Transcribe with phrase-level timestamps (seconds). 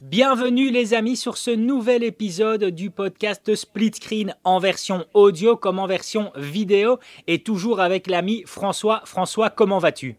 [0.00, 5.80] Bienvenue les amis sur ce nouvel épisode du podcast Split Screen en version audio comme
[5.80, 9.02] en version vidéo et toujours avec l'ami François.
[9.06, 10.14] François, comment vas-tu?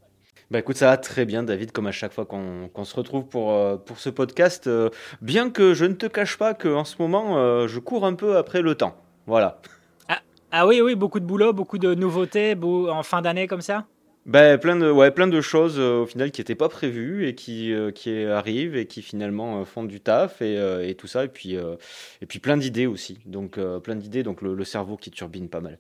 [0.52, 3.54] Bah écoute, ça va très bien, David, comme à chaque fois qu'on se retrouve pour,
[3.54, 4.68] euh, pour ce podcast.
[4.68, 4.90] Euh,
[5.22, 8.36] bien que je ne te cache pas qu'en ce moment, euh, je cours un peu
[8.36, 8.98] après le temps.
[9.28, 9.62] Voilà.
[10.10, 10.20] Ah,
[10.52, 13.86] ah, oui, oui, beaucoup de boulot, beaucoup de nouveautés en fin d'année comme ça?
[14.26, 17.36] Ben, plein, de, ouais, plein de choses euh, au final qui n'étaient pas prévues et
[17.36, 20.56] qui, euh, qui arrivent et qui finalement euh, font du taf et,
[20.88, 21.26] et, tout ça.
[21.26, 23.20] Et puis, et puis plein d'idées aussi.
[23.26, 25.80] Donc, plein d'idées, donc le, le, cerveau qui turbine pas mal.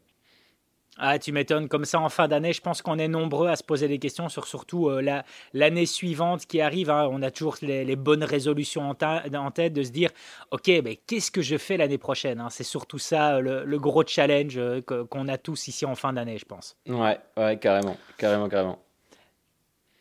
[1.02, 1.70] Ah, tu m'étonnes.
[1.70, 4.27] Comme ça, en fin d'année, je pense qu'on est nombreux à se poser des questions
[4.27, 5.22] sur surtout euh,
[5.53, 6.89] l'année suivante qui arrive.
[6.89, 7.08] Hein.
[7.09, 10.09] On a toujours les, bonnes résolutions en, tête de se dire,
[10.52, 12.49] OK, mais qu'est-ce que je fais l'année prochaine hein?
[12.49, 16.38] C'est surtout ça le, le, gros challenge euh, qu'on a tous ici en fin d'année,
[16.38, 16.75] je pense.
[16.88, 18.80] Ouais, ouais, carrément, carrément, carrément.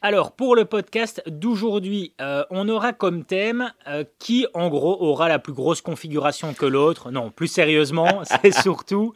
[0.00, 5.28] Alors, pour le podcast d'aujourd'hui, euh, on aura comme thème euh, qui, en gros, aura
[5.28, 7.10] la plus grosse configuration que l'autre.
[7.10, 9.12] Non, plus sérieusement, c'est surtout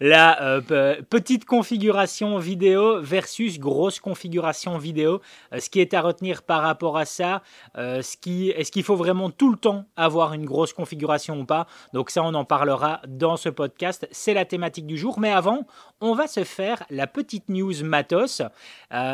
[0.00, 5.22] la euh, petite configuration vidéo versus grosse configuration vidéo.
[5.58, 7.40] ce qui est à retenir par rapport à ça,
[7.74, 11.66] ce qui, est-ce qu'il faut vraiment tout le temps avoir une grosse configuration ou pas?
[11.94, 14.06] Donc ça, on en parlera dans ce podcast.
[14.10, 15.20] C'est la thématique du jour.
[15.20, 15.66] Mais avant,
[16.02, 18.42] on va se faire la petite news matos.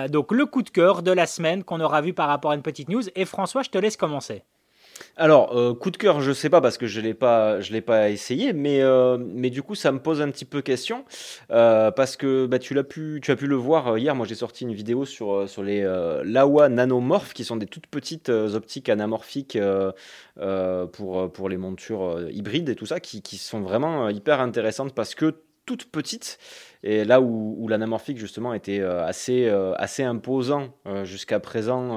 [0.08, 2.62] donc le coup de cœur de la semaine qu'on aura vu par rapport à une
[2.62, 3.02] petite news.
[3.14, 4.42] Et François, je te laisse commencer.
[5.16, 8.10] Alors, euh, coup de cœur, je sais pas parce que je l'ai pas, l'ai pas
[8.10, 11.04] essayé, mais euh, mais du coup, ça me pose un petit peu question
[11.50, 14.14] euh, parce que bah, tu l'as pu, tu as pu le voir hier.
[14.14, 15.82] Moi, j'ai sorti une vidéo sur sur les
[16.24, 19.58] Laowa nanomorphes qui sont des toutes petites optiques anamorphiques
[20.92, 25.14] pour pour les montures hybrides et tout ça, qui, qui sont vraiment hyper intéressantes parce
[25.14, 25.34] que
[25.66, 26.38] toutes petites
[26.86, 31.88] et là où, l'anamorphique justement était euh, assez, euh, assez imposant euh, jusqu'à présent,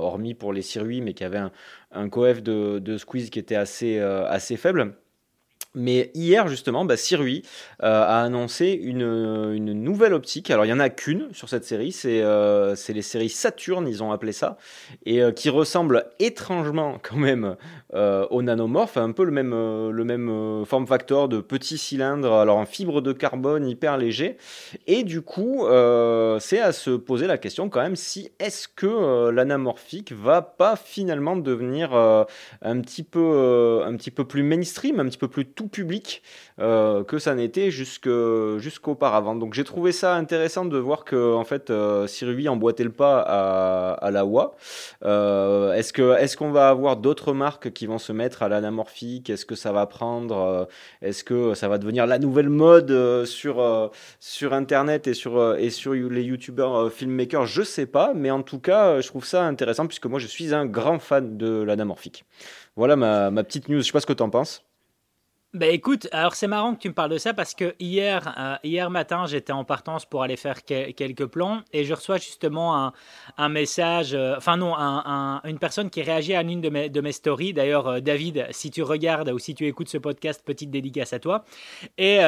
[0.00, 1.52] hormis pour les circuits, mais qui avait un,
[1.92, 4.94] un coef de, de, squeeze qui était assez, assez faible.
[5.76, 7.42] Mais hier, justement, bah, Sirui
[7.82, 10.50] euh, a annoncé une, une, nouvelle optique.
[10.50, 11.92] Alors, il n'y en a qu'une sur cette série.
[11.92, 14.56] C'est euh, les séries Saturne, ils ont appelé ça.
[15.04, 17.56] Et euh, qui ressemble étrangement, quand même,
[17.92, 18.96] euh, au nanomorphe.
[18.96, 23.02] Un peu le même, euh, le même form factor de petits cylindres, alors en fibre
[23.02, 24.38] de carbone hyper léger.
[24.86, 25.66] Et du coup,
[26.40, 31.36] c'est à se poser la question, quand même, si est-ce que l'anamorphique va pas finalement
[31.36, 36.22] devenir un, petit peu, un petit peu plus mainstream, un petit peu plus tout public
[36.60, 39.34] euh, que ça n'était jusqu'auparavant.
[39.34, 42.06] Donc j'ai trouvé ça intéressant de voir que en fait euh,
[42.48, 44.54] emboîtait le pas à, la WA.
[45.04, 49.30] Euh, est-ce que est-ce qu'on va avoir d'autres marques qui vont se mettre à l'anamorphique?
[49.30, 50.64] Est-ce que ça va prendre euh,
[51.02, 53.90] Est-ce que ça va devenir la nouvelle mode sur
[54.20, 57.46] sur internet et sur et sur les youtubeurs filmmakers?
[57.46, 60.54] Je sais pas, mais en tout cas je trouve ça intéressant puisque moi je suis
[60.54, 62.24] un grand fan de l'anamorphique.
[62.76, 63.78] Voilà ma, ma petite news.
[63.78, 64.65] Je sais pas ce que tu en penses.
[65.54, 68.56] Ben écoute, alors c'est marrant que tu me parles de ça parce que hier, euh,
[68.62, 72.92] hier matin, j'étais en partance pour aller faire quelques plans et je reçois justement
[73.38, 77.54] un, message, euh, enfin non, un, une personne qui réagit à l'une de mes, stories.
[77.54, 81.20] D'ailleurs, euh, David, si tu regardes ou si tu écoutes ce podcast, petite dédicace à
[81.20, 81.44] toi.
[81.96, 82.18] Et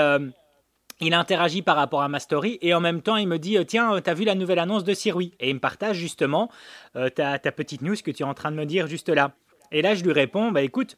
[1.01, 4.01] il interagit par rapport à ma story et en même temps il me dit tiens
[4.01, 5.35] t'as vu la nouvelle annonce de Sirui?
[5.39, 6.51] Et il me partage justement
[6.95, 9.33] ta, ta petite news que tu es en train de me dire juste là.
[9.71, 10.97] Et là je lui réponds bah écoute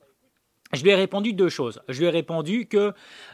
[0.72, 1.80] je lui ai répondu deux choses.
[1.88, 2.92] Je lui ai répondu que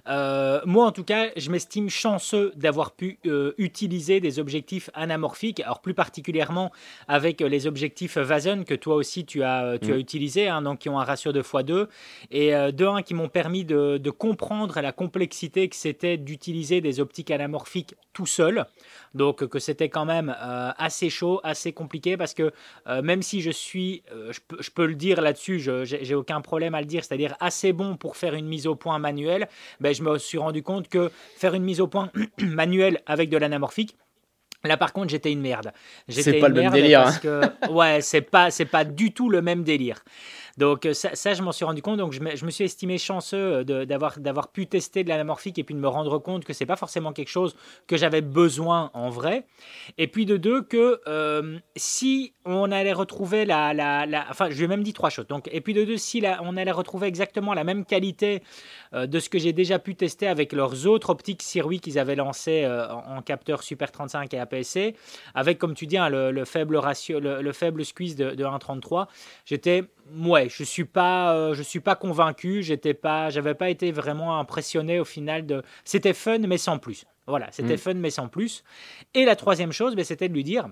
[0.09, 5.61] euh, moi, en tout cas, je m'estime chanceux d'avoir pu euh, utiliser des objectifs anamorphiques,
[5.61, 6.73] alors plus particulièrement
[7.09, 10.01] avec les objectifs Vazen que toi aussi tu as, tu as mm.
[10.01, 11.89] utilisé, hein, donc qui ont un ratio de x2,
[12.31, 16.81] et euh, de un qui m'ont permis de, de, comprendre la complexité que c'était d'utiliser
[16.81, 18.65] des optiques anamorphiques tout seul.
[19.15, 22.53] Donc que c'était quand même assez chaud, assez compliqué, parce que
[23.03, 26.81] même si je suis, je peux, je, peux, le dire là-dessus, j'ai aucun problème à
[26.81, 29.49] le dire, c'est-à-dire assez bon pour faire une mise au point manuelle,
[29.81, 32.11] ben, je me suis rendu compte que faire une mise au point
[32.41, 33.97] manuelle avec de l'anamorphique,
[34.65, 35.73] Là, par contre, j'étais une merde.
[36.09, 37.05] C'est pas le même délire.
[37.05, 37.53] Parce hein.
[37.63, 40.03] que, ouais, c'est pas, c'est pas du tout le même délire.
[40.57, 41.99] Donc euh, ça, je m'en suis rendu compte.
[41.99, 45.81] Donc je me, suis estimé chanceux euh, d'avoir pu tester de l'anamorphique et puis de
[45.81, 47.57] me rendre compte que c'est pas forcément quelque chose
[47.87, 49.47] que j'avais besoin en vrai.
[49.99, 54.65] Et puis de deux que euh, si on allait retrouver la, la, enfin je lui
[54.65, 55.27] ai même dit trois choses.
[55.27, 58.43] Donc et puis de deux si on allait retrouver exactement la même qualité
[58.95, 62.67] de ce que j'ai déjà pu tester avec leurs autres optiques Sirui qu'ils avaient lancé
[62.67, 64.95] en, capteur Super 35 et APS-C,
[65.35, 69.07] avec comme tu dis hein, le, faible ratio, le, faible squeeze de 1.33,
[69.45, 69.85] j'étais
[70.25, 72.63] ouais, je suis pas, euh, je suis pas convaincu.
[72.63, 75.63] J'étais pas, j'avais pas été vraiment impressionné au final de.
[75.85, 77.05] C'était fun mais sans plus.
[77.27, 77.79] Voilà, c'était mm.
[77.79, 78.63] fun mais sans plus.
[79.15, 80.69] Et la troisième chose, ben, c'était de lui dire,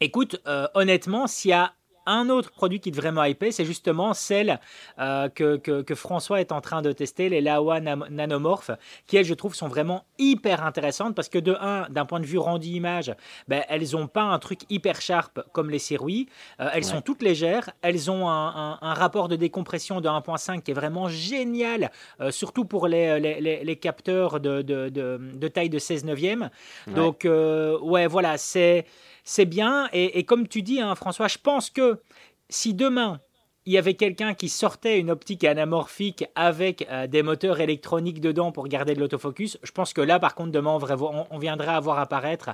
[0.00, 1.72] écoute, euh, honnêtement, s'il y a
[2.06, 4.60] un autre produit qui devrait me hyper, c'est justement celle
[4.98, 8.72] que, que, François est en train de tester, les Laowa nanomorphes,
[9.06, 12.26] qui elles, je trouve, sont vraiment hyper intéressantes parce que de un, d'un point de
[12.26, 13.14] vue rendu image,
[13.48, 16.28] ben, elles n'ont pas un truc hyper sharp comme les Siroui.
[16.58, 20.74] elles sont toutes légères, elles ont un, un, rapport de décompression de 1.5 qui est
[20.74, 21.90] vraiment génial,
[22.30, 26.50] surtout pour les, les, les capteurs de, de, de, de, taille de 16 neuvième.
[26.88, 28.86] Donc, ouais, voilà, c'est
[29.24, 29.88] c'est bien.
[29.92, 32.00] Et, comme tu dis, hein, François, je pense que
[32.48, 33.20] si demain
[33.66, 38.52] il y avait quelqu'un qui sortait une optique anamorphique avec euh, des moteurs électroniques dedans
[38.52, 41.80] pour garder de l'autofocus, je pense que là, par contre, demain, on, on viendrait à
[41.80, 42.50] voir apparaître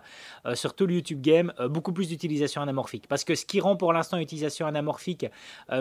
[0.47, 3.09] euh, sur tout le YouTube Game euh, beaucoup plus d'utilisation anamorphique.
[3.09, 5.27] Parce que ce qui rend pour l'instant l'utilisation anamorphique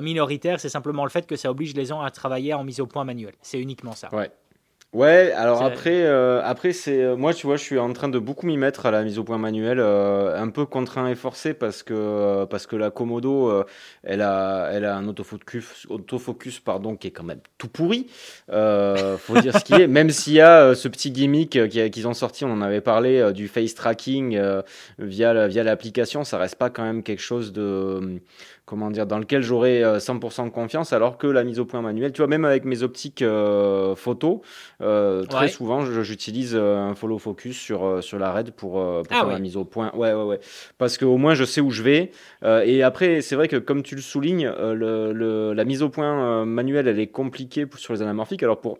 [0.01, 2.87] minoritaire, c'est simplement le fait que ça oblige les gens à travailler en mise au
[2.87, 3.35] point manuel.
[3.41, 4.09] C'est uniquement ça.
[4.91, 8.17] Ouais, alors après, euh, après c'est euh, moi, tu vois, je suis en train de
[8.17, 11.53] beaucoup m'y mettre à la mise au point manuelle, euh, un peu contraint et forcé
[11.53, 13.65] parce que parce que la Komodo,
[14.01, 18.07] elle a elle a un autofocus autofocus pardon qui est quand même tout pourri.
[18.47, 22.43] faut dire ce qui est, même s'il y a ce petit gimmick qu'ils ont sorti,
[22.43, 24.41] on en avait parlé du face tracking
[24.97, 28.19] via via l'application, ça reste pas quand même quelque chose de
[28.69, 32.11] comment dire, dans lequel j'aurais 100% euh, confiance, alors que la mise au point manuelle,
[32.11, 34.43] tu vois, même avec mes optiques euh, photo,
[34.81, 39.27] euh, très souvent, j'utilise un follow focus sur, sur la RED pour, pour ah faire
[39.27, 39.91] la mise au point.
[39.95, 40.39] Ouais, ouais, ouais.
[40.77, 42.11] Parce qu'au moins, je sais où je vais.
[42.43, 46.45] et après, c'est vrai que, comme tu le soulignes, le, le, la mise au point
[46.45, 48.43] manuelle, elle est compliquée sur les anamorphiques.
[48.43, 48.77] Alors, pour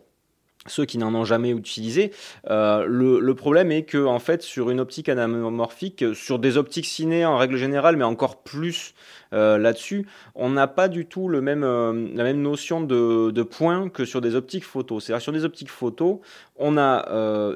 [0.67, 2.11] ceux qui n'en ont jamais utilisé.
[2.50, 7.25] Euh, le, problème est que en fait sur une optique anamorphique, sur des optiques ciné
[7.25, 8.94] en règle générale, mais encore plus
[9.33, 14.06] euh, là-dessus, on n'a pas du tout euh, la même notion de, de point que
[14.06, 15.00] sur des optiques photo.
[15.00, 16.21] C'est-à-dire sur des optiques photo,
[16.57, 17.06] on a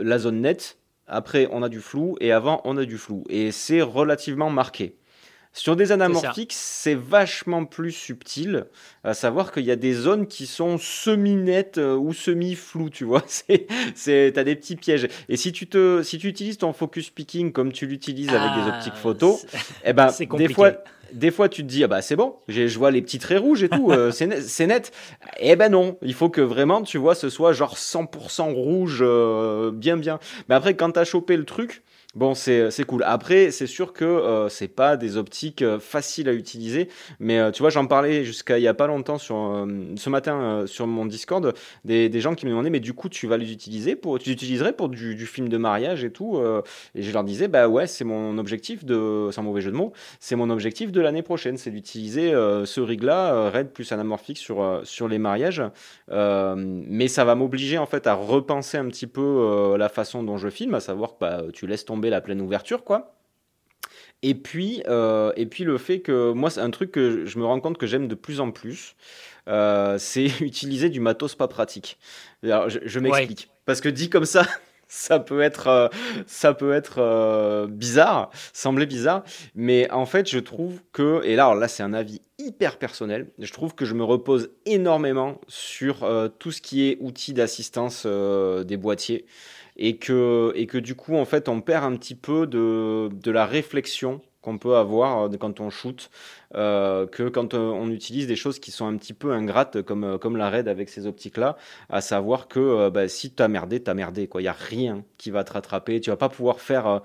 [0.02, 0.78] la zone nette,
[1.08, 4.96] après on a du flou et avant on a du flou et c'est relativement marqué.
[5.56, 8.66] Sur des anamorphiques, c'est vachement plus subtil,
[9.04, 13.24] à savoir qu'il y a des zones qui sont semi-nettes euh, ou semi-floues, tu vois.
[13.96, 15.08] C'est, t'as des petits pièges.
[15.30, 18.72] Et si tu te, si tu utilises ton focus picking comme tu l'utilises avec des
[18.72, 19.40] ah, optiques photo,
[19.86, 20.72] eh ben, des fois,
[21.14, 23.64] des fois, tu te dis, ah bah c'est bon, je vois les petits traits rouges
[23.64, 24.92] et tout, euh, c'est, net, net.
[25.40, 29.72] Eh ben non, il faut que vraiment, tu vois, ce soit genre 100% rouge, euh,
[29.72, 30.20] bien bien.
[30.50, 31.84] Mais après, quand t'as chopé le truc,
[32.16, 33.02] Bon, c'est cool.
[33.08, 36.88] Après, c'est sûr que euh, c'est pas des optiques euh, faciles à utiliser,
[37.20, 39.66] mais euh, tu vois, j'en parlais jusqu'à il y a pas longtemps sur
[39.96, 41.56] ce matin sur mon Discord,
[41.86, 44.30] des, des, gens qui me demandaient, mais du coup, tu vas les utiliser pour, tu
[44.30, 46.40] utiliserais pour du, du film de mariage et tout,
[46.94, 49.92] et je leur disais, bah ouais, c'est mon objectif de, sans mauvais jeu de mots,
[50.20, 55.08] c'est mon objectif de l'année prochaine, c'est d'utiliser ce rig-là, Red plus anamorphique sur sur
[55.08, 55.64] les mariages,
[56.10, 60.50] mais ça va m'obliger en fait à repenser un petit peu la façon dont je
[60.50, 63.14] filme, à savoir que bah, tu laisses tomber la pleine ouverture, quoi.
[64.24, 67.46] Et puis, euh, et puis le fait que moi, c'est un truc que je me
[67.46, 68.96] rends compte que j'aime de plus en plus,
[69.50, 72.00] euh, c'est utiliser du matos pas pratique.
[72.42, 73.50] Alors, je, m'explique.
[73.66, 74.48] Parce que dit comme ça,
[74.88, 75.90] ça peut être, euh,
[76.26, 81.68] ça peut être bizarre, sembler bizarre, mais en fait, je trouve que, et là, là,
[81.68, 86.10] c'est un avis hyper personnel, je trouve que je me repose énormément sur
[86.40, 89.26] tout ce qui est outils d'assistance des boîtiers
[89.78, 93.32] et que, et que du coup, en fait, on perd un petit peu de, de
[93.32, 96.12] la réflexion qu'on peut avoir euh, quand on shoot,
[96.54, 100.20] euh, que quand euh, on utilise des choses qui sont un petit peu ingrates, comme,
[100.20, 101.56] comme la RAID avec ces optiques-là,
[101.90, 104.30] à savoir que bah, si tu as merdé, tu as merdé.
[104.36, 106.02] Il n'y a rien qui va te rattraper.
[106.02, 107.02] Tu vas pas pouvoir faire,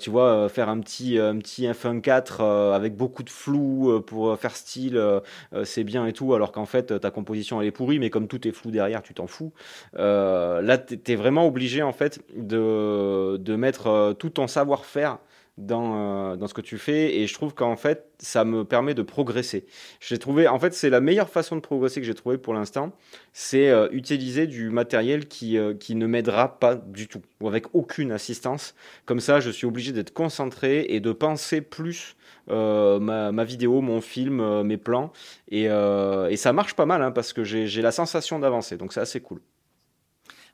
[0.00, 5.00] tu vois, faire un petit, un petit F1.4 avec beaucoup de flou pour faire style,
[5.62, 8.48] c'est bien et tout, alors qu'en fait, ta composition, elle est pourrie, mais comme tout
[8.48, 9.52] est flou derrière, tu t'en fous.
[9.94, 15.18] là, tu es vraiment obligé, en fait, de, de mettre tout ton savoir-faire
[15.58, 18.94] dans, euh, dans ce que tu fais et je trouve qu'en fait ça me permet
[18.94, 19.66] de progresser.
[20.00, 22.92] J'ai trouvé en fait c'est la meilleure façon de progresser que j'ai trouvé pour l'instant,
[23.32, 27.66] c'est euh, utiliser du matériel qui, euh, qui ne m'aidera pas du tout ou avec
[27.74, 28.74] aucune assistance.
[29.04, 32.16] Comme ça, je suis obligé d'être concentré et de penser plus
[32.48, 35.12] ma, ma, vidéo, mon film, mes plans
[35.48, 39.00] et, et, ça marche pas mal hein, parce que j'ai la sensation d'avancer donc c'est
[39.00, 39.40] assez cool.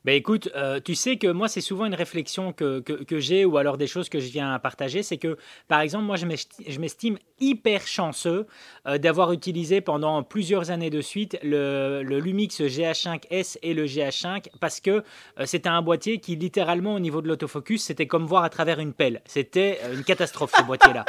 [0.05, 3.57] Ben écoute, euh, tu sais que moi, c'est souvent une réflexion que, que, j'ai ou
[3.57, 5.03] alors des choses que je viens à partager.
[5.03, 5.37] C'est que,
[5.67, 8.47] par exemple, moi, je m'estime hyper chanceux
[8.87, 14.47] euh, d'avoir utilisé pendant plusieurs années de suite le, le, Lumix GH5S et le GH5
[14.61, 15.03] parce que
[15.37, 18.79] euh, c'était un boîtier qui, littéralement, au niveau de l'autofocus, c'était comme voir à travers
[18.79, 19.21] une pelle.
[19.25, 21.03] C'était une catastrophe, ce boîtier-là.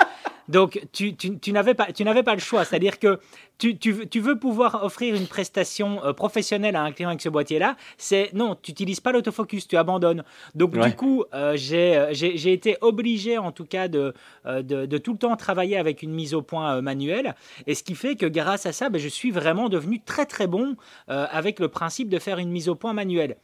[0.50, 2.64] Donc, tu, tu, n'avais pas, tu n'avais pas le choix.
[2.64, 3.20] C'est-à-dire que
[3.56, 7.76] tu, tu, veux pouvoir offrir une prestation euh, professionnelle à un client avec ce boîtier-là.
[7.98, 10.24] C'est non, tu n'utilises pas l'autofocus, tu abandonnes.
[10.56, 14.12] Donc, du coup, euh, euh, j'ai, été obligé, en tout cas, de,
[14.44, 17.36] de, de, tout le temps travailler avec une mise au point manuelle.
[17.68, 20.48] Et ce qui fait que grâce à ça, ben, je suis vraiment devenu très, très
[20.48, 20.76] bon
[21.06, 23.36] avec le principe de faire une mise au point manuelle.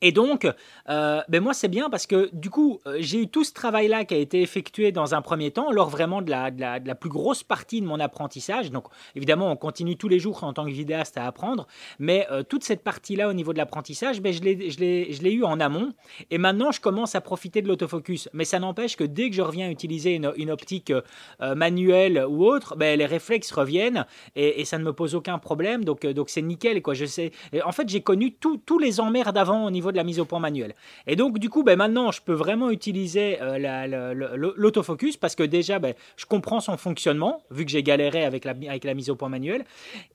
[0.00, 0.46] Et donc,
[0.88, 4.04] euh, ben moi, c'est bien parce que du coup, euh, j'ai eu tout ce travail-là
[4.04, 7.10] qui a été effectué dans un premier temps, lors vraiment de la, de la, plus
[7.10, 8.70] grosse partie de mon apprentissage.
[8.70, 11.66] Donc, évidemment, on continue tous les jours en tant que vidéaste à apprendre,
[11.98, 15.92] mais euh, toute cette partie-là au niveau de l'apprentissage, ben, je l'ai eu en amont.
[16.30, 18.28] Et maintenant, je commence à profiter de l'autofocus.
[18.32, 20.92] Mais ça n'empêche que dès que je reviens utiliser une, une optique
[21.40, 25.84] manuelle ou autre, ben, les réflexes reviennent et, ça ne me pose aucun problème.
[25.84, 26.82] Donc, donc c'est nickel.
[26.82, 26.94] Quoi.
[26.94, 27.32] Je sais.
[27.64, 30.38] en fait, j'ai connu tous les emmerdes d'avant au niveau de la mise au point
[30.38, 30.74] manuelle.
[31.06, 35.78] Et donc, du coup, ben, maintenant, je peux vraiment utiliser euh, l'autofocus parce que déjà,
[35.78, 39.16] ben, je comprends son fonctionnement, vu que j'ai galéré avec la, avec la mise au
[39.16, 39.64] point manuelle.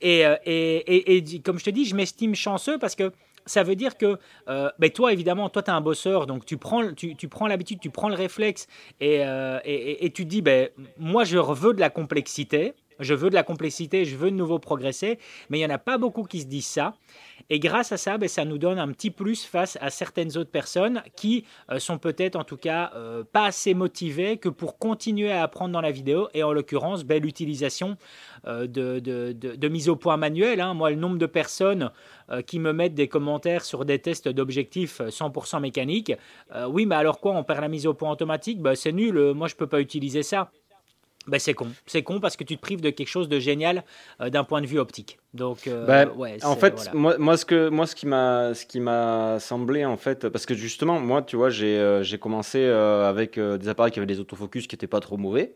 [0.01, 3.11] Et, euh, et, et, comme je te dis, je m'estime chanceux parce que
[3.45, 6.57] ça veut dire que euh, ben toi, évidemment, toi, tu es un bosseur, donc tu
[6.57, 8.67] prends, tu, tu prends l'habitude, tu prends le réflexe
[8.99, 9.23] et,
[9.65, 12.73] et, et, tu dis, ben, moi, je veux de la complexité.
[12.99, 15.77] Je veux de la complexité, je veux de nouveau progresser, mais il n'y en a
[15.77, 16.95] pas beaucoup qui se disent ça.
[17.51, 20.51] Et grâce à ça, ben, ça nous donne un petit plus face à certaines autres
[20.51, 25.31] personnes qui euh, sont peut-être en tout cas euh, pas assez motivées que pour continuer
[25.31, 26.29] à apprendre dans la vidéo.
[26.35, 27.97] Et en l'occurrence, ben, l'utilisation
[28.45, 30.61] euh, de, mise au point manuelle.
[30.61, 30.75] Hein.
[30.75, 31.91] Moi, le nombre de personnes
[32.45, 36.13] qui me mettent des commentaires sur des tests d'objectifs 100% mécaniques.
[36.67, 38.61] oui, mais alors quoi On perd la mise au point automatique?
[38.61, 40.51] Ben, C'est nul, moi je ne peux pas utiliser ça.
[41.29, 41.67] Ben, c'est con.
[41.85, 43.83] C'est con parce que tu te prives de quelque chose de génial
[44.21, 45.19] euh, d'un point de vue optique.
[45.33, 46.09] Donc, euh, ben,
[46.43, 49.97] en fait, moi, moi, ce que moi, ce qui m'a, ce qui m'a semblé en
[49.97, 53.99] fait, parce que justement, moi, tu vois, j'ai, euh, j'ai commencé avec des appareils qui
[53.99, 55.53] avaient des autofocus qui n'étaient pas trop mauvais.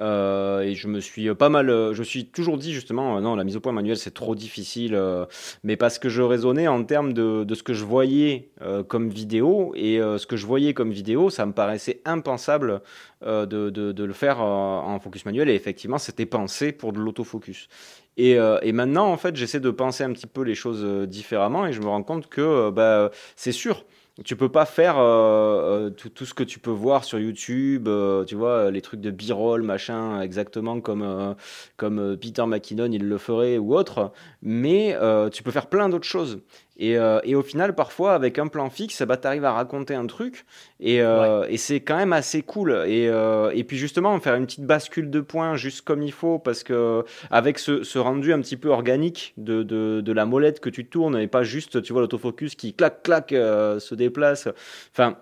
[0.00, 3.36] Euh, et je me suis pas mal, je me suis toujours dit justement, euh, non,
[3.36, 5.24] la mise au point manuelle c'est trop difficile, euh,
[5.62, 8.50] mais parce que je raisonnais en termes de, ce que je voyais
[8.88, 12.82] comme vidéo et ce que je voyais comme vidéo, ça me paraissait impensable
[13.22, 17.68] de, le faire en focus manuel et effectivement c'était pensé pour de l'autofocus.
[18.16, 18.32] Et,
[18.62, 21.80] et, maintenant, en fait, j'essaie de penser un petit peu les choses différemment et je
[21.80, 23.84] me rends compte que bah, c'est sûr,
[24.22, 28.24] tu peux pas faire euh, euh, tout, ce que tu peux voir sur YouTube, euh,
[28.24, 31.34] tu vois, les trucs de b-roll, machin, exactement comme,
[31.76, 34.96] comme Peter McKinnon il le ferait ou autre, mais
[35.32, 36.40] tu peux faire plein d'autres choses.
[36.76, 39.94] Et, euh, et, au final, parfois, avec un plan fixe, bah, tu arrives à raconter
[39.94, 40.44] un truc
[40.80, 42.72] et, euh, et c'est quand même assez cool.
[42.86, 46.40] Et, euh, et, puis justement, faire une petite bascule de points juste comme il faut
[46.40, 50.58] parce que avec ce, ce rendu un petit peu organique de, de, de, la molette
[50.58, 54.48] que tu tournes et pas juste, tu vois, l'autofocus qui clac clac se déplace.
[54.92, 55.16] Enfin,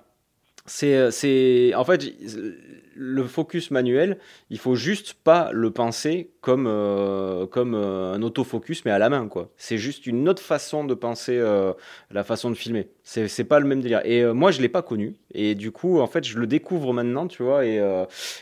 [0.64, 2.14] c'est, c'est, en fait,
[2.94, 4.18] le focus manuel,
[4.50, 9.08] il faut juste pas le penser comme, euh, comme euh, un autofocus, mais à la
[9.08, 9.28] main.
[9.28, 9.50] quoi.
[9.56, 11.72] C'est juste une autre façon de penser euh,
[12.10, 12.88] la façon de filmer.
[13.04, 14.00] C'est, c'est pas le même délire.
[14.04, 15.14] Et moi, je l'ai pas connu.
[15.34, 17.80] Et du coup, en fait, je le découvre maintenant, tu vois, et,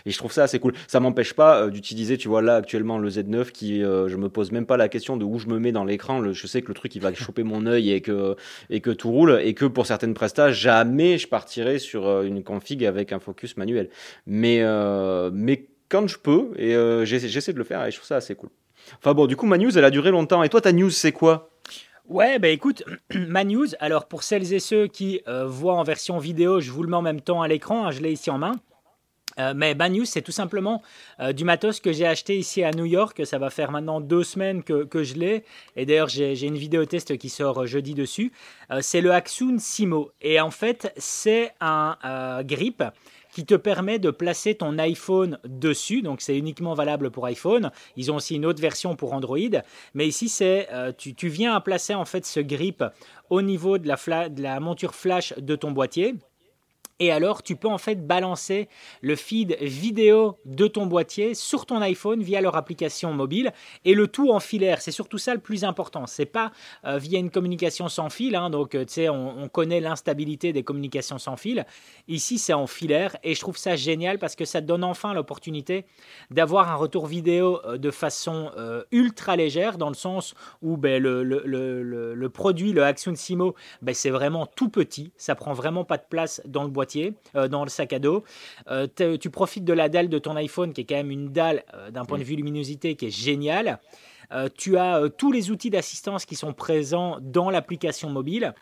[0.06, 0.74] je trouve ça assez cool.
[0.86, 4.66] Ça m'empêche pas d'utiliser, tu vois, là, actuellement, le Z9, qui, je me pose même
[4.66, 6.32] pas la question de où je me mets dans l'écran.
[6.32, 8.36] je sais que le truc, il va choper mon œil et que,
[8.70, 9.40] et que tout roule.
[9.42, 13.88] Et que pour certaines prestas, jamais je partirai sur une config avec un focus manuel.
[14.26, 18.16] Mais, mais quand je peux, et euh, j'essaie de le faire, et je trouve ça
[18.16, 18.48] assez cool.
[18.98, 20.42] Enfin bon, du coup, ma news, elle a duré longtemps.
[20.42, 21.50] Et toi, ta news, c'est quoi?
[22.08, 22.82] Ouais, bah écoute,
[23.14, 26.82] ma news, alors pour celles et ceux qui euh, voient en version vidéo, je vous
[26.82, 28.52] le mets en même temps à l'écran, hein, je l'ai ici en main.
[29.38, 30.82] Euh, mais ma news, c'est tout simplement
[31.32, 33.24] du matos que j'ai acheté ici à New York.
[33.24, 35.44] Ça va faire maintenant deux semaines que, que je l'ai.
[35.76, 38.32] Et d'ailleurs, j'ai une vidéo test qui sort jeudi dessus.
[38.80, 40.10] c'est le Axun Simo.
[40.20, 42.82] Et en fait, c'est un grip
[43.32, 46.02] qui te permet de placer ton iPhone dessus.
[46.02, 47.70] Donc c'est uniquement valable pour iPhone.
[47.96, 49.38] Ils ont aussi une autre version pour Android.
[49.94, 52.84] Mais ici, c'est euh, tu, viens à placer en fait ce grip
[53.28, 56.14] au niveau de la, de la monture flash de ton boîtier.
[57.00, 58.68] Et alors, tu peux en fait balancer
[59.00, 63.52] le feed vidéo de ton boîtier sur ton iPhone via leur application mobile
[63.86, 64.82] et le tout en filaire.
[64.82, 66.06] C'est surtout ça le plus important.
[66.06, 66.52] C'est pas
[66.84, 68.36] euh, via une communication sans fil.
[68.36, 68.50] Hein.
[68.50, 71.64] donc, euh, tu sais, on, connaît l'instabilité des communications sans fil.
[72.06, 75.14] Ici, c'est en filaire et je trouve ça génial parce que ça te donne enfin
[75.14, 75.86] l'opportunité
[76.30, 78.50] d'avoir un retour vidéo euh, de façon
[78.92, 84.44] ultra légère dans le sens où ben, le, produit, le Action Simo, ben, c'est vraiment
[84.44, 85.12] tout petit.
[85.16, 86.89] Ça prend vraiment pas de place dans le boîtier
[87.36, 88.24] euh, dans le sac à dos.
[88.68, 88.86] Euh,
[89.20, 91.90] tu profites de la dalle de ton iPhone, qui est quand même une dalle euh,
[91.90, 93.78] d'un point de vue luminosité qui est géniale.
[94.56, 98.54] tu as tous les outils d'assistance qui sont présents dans l'application mobile.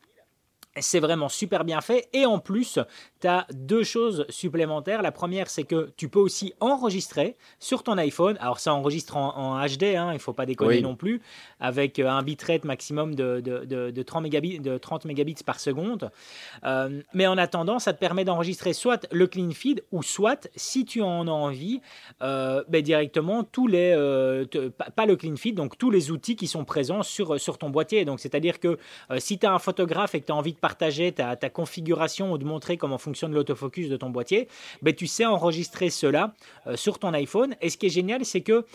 [0.80, 2.08] C'est vraiment super bien fait.
[2.12, 2.78] Et en plus,
[3.20, 5.02] tu as deux choses supplémentaires.
[5.02, 8.36] La première, c'est que tu peux aussi enregistrer sur ton iPhone.
[8.40, 11.20] Alors, ça enregistre en, HD, hein, il ne faut pas déconner non plus,
[11.60, 16.10] avec euh, un bitrate maximum de, de, 30, mégabits, de 30 mégabits par seconde.
[16.64, 20.84] Euh, mais en attendant, ça te permet d'enregistrer soit le clean feed ou soit, si
[20.84, 21.80] tu en as envie,
[22.22, 23.88] euh, ben, directement tous les.
[24.94, 28.04] pas le clean feed, donc tous les outils qui sont présents sur, sur ton boîtier.
[28.04, 28.78] Donc, c'est-à-dire que
[29.18, 32.36] si tu as un photographe et que tu as envie de partager ta, configuration ou
[32.36, 34.48] de montrer comment fonctionne l'autofocus de ton boîtier,
[34.82, 36.34] ben, tu sais enregistrer cela
[36.66, 37.56] euh, sur ton iPhone.
[37.62, 38.66] Et ce qui est génial, c'est que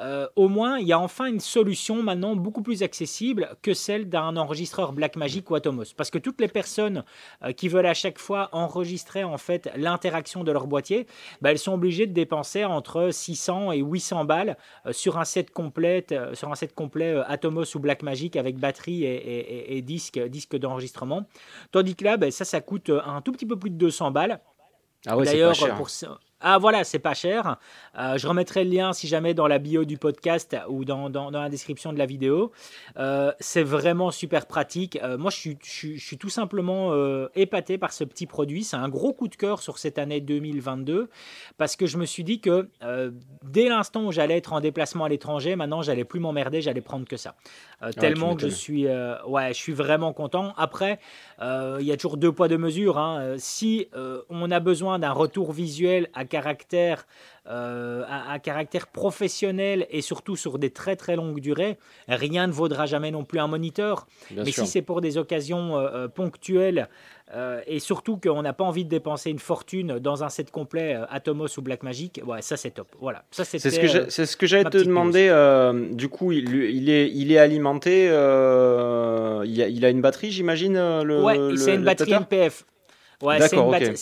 [0.00, 4.08] euh, au moins, il y a enfin une solution maintenant beaucoup plus accessible que celle
[4.08, 5.92] d'un enregistreur Blackmagic ou Atomos.
[5.96, 7.04] Parce que toutes les personnes
[7.44, 11.06] euh, qui veulent à chaque fois enregistrer en fait l'interaction de leur boîtier,
[11.42, 14.56] ben, elles sont obligées de dépenser entre 600 et 800 balles
[14.90, 19.82] sur un set complet, sur un set complet Atomos ou Blackmagic avec batterie et, et
[19.82, 21.26] disque, disque d'enregistrement.
[21.70, 24.40] Tandis que là, ben, ça, ça coûte un tout petit peu plus de 200 balles.
[25.06, 25.90] Ah ouais, D'ailleurs, pour
[26.42, 27.56] ah voilà, c'est pas cher.
[27.96, 31.30] Euh, je remettrai le lien si jamais dans la bio du podcast ou dans, dans,
[31.30, 32.50] la description de la vidéo.
[32.96, 34.98] Euh, c'est vraiment super pratique.
[35.02, 36.92] Euh, moi, je suis, je, suis, tout simplement
[37.34, 38.64] épaté par ce petit produit.
[38.64, 41.08] C'est un gros coup de cœur sur cette année 2022
[41.58, 42.68] parce que je me suis dit que
[43.44, 47.06] dès l'instant où j'allais être en déplacement à l'étranger, maintenant, j'allais plus m'emmerder, j'allais prendre
[47.06, 47.34] que ça.
[47.80, 50.54] Ah, tellement que je suis, ouais, je suis vraiment content.
[50.56, 50.98] Après,
[51.40, 52.98] il y a toujours deux poids deux mesures.
[52.98, 53.34] Hein.
[53.38, 53.88] Si
[54.28, 57.06] on a besoin d'un retour visuel à caractère,
[57.46, 61.76] euh, à, caractère professionnel et surtout sur des très très longues durées,
[62.08, 64.06] rien ne vaudra jamais non plus un moniteur.
[64.34, 66.88] Mais si c'est pour des occasions euh, euh, ponctuelles
[67.66, 71.56] et surtout qu'on n'a pas envie de dépenser une fortune dans un set complet Atomos
[71.56, 72.88] ou Blackmagic, ouais, ça c'est top.
[73.00, 75.28] Voilà, ça c'est ce que c'est ce que j'allais te demander.
[75.92, 78.04] du coup, il, il, est il est alimenté.
[78.04, 80.74] il, a, il, a, une batterie, j'imagine.
[81.02, 82.66] Le, ouais, c'est une batterie NPF.
[83.22, 83.56] Ouais, c'est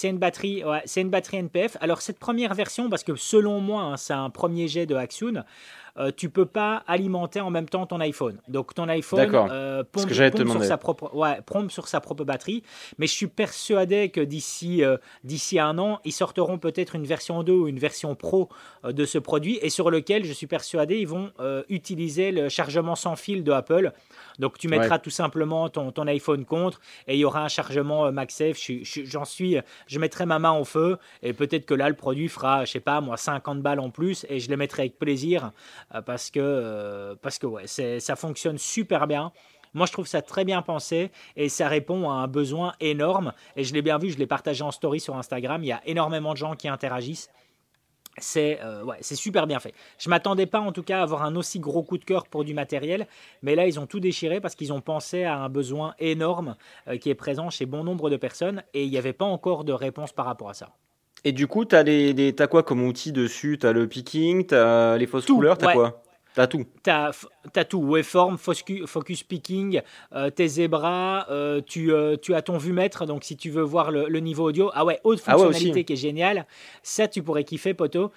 [0.08, 1.76] une, batterie, ouais, c'est une batterie NPF.
[1.80, 5.44] Alors cette première version, parce que selon moi, hein, c'est un premier jet de Axun,
[5.98, 8.38] euh, tu peux pas alimenter en même temps ton iPhone.
[8.48, 12.62] Donc ton iPhone euh, pompe, sur sa propre, ouais, pompe sur sa propre batterie.
[12.98, 17.42] Mais je suis persuadé que d'ici euh, d'ici un an, ils sortiront peut-être une version
[17.42, 18.48] 2 ou une version pro
[18.84, 21.30] euh, de ce produit et sur lequel je suis persuadé ils vont
[21.68, 23.92] utiliser le chargement sans fil de Apple.
[24.38, 28.10] Donc tu mettras tout simplement ton, ton, iPhone contre et il y aura un chargement
[28.10, 28.58] MagSafe.
[29.04, 32.64] J'en suis, je mettrai ma main au feu et peut-être que là le produit fera,
[32.64, 35.52] je sais pas moi, 50 balles en plus et je le mettrai avec plaisir
[35.94, 39.32] euh, parce que, euh, parce que ouais, ça fonctionne super bien.
[39.72, 43.32] Moi, je trouve ça très bien pensé et ça répond à un besoin énorme.
[43.54, 45.62] Et je l'ai bien vu, je l'ai partagé en story sur Instagram.
[45.62, 47.30] Il y a énormément de gens qui interagissent.
[48.20, 49.74] C'est euh, ouais, super bien fait.
[49.98, 52.44] Je m'attendais pas en tout cas à avoir un aussi gros coup de cœur pour
[52.44, 53.06] du matériel,
[53.42, 56.56] mais là ils ont tout déchiré parce qu'ils ont pensé à un besoin énorme
[57.00, 59.72] qui est présent chez bon nombre de personnes et il n'y avait pas encore de
[59.72, 60.70] réponse par rapport à ça.
[61.24, 63.58] Et du coup, tu as, quoi comme outil dessus?
[63.60, 66.02] Tu as le picking, tu as les fausses couleurs, tu as quoi?
[66.34, 66.64] T'as tout.
[66.82, 67.10] T'as
[67.54, 67.80] as tout.
[67.80, 69.80] Waveform, focus, focus picking,
[70.14, 73.90] euh, tes zébras, euh, tu, euh, tu as ton vumètre, donc si tu veux voir
[73.90, 74.70] le, niveau audio.
[74.74, 76.46] Ah ouais, haute ah fonctionnalité qui est géniale.
[76.82, 78.12] Ça, tu pourrais kiffer, poteau.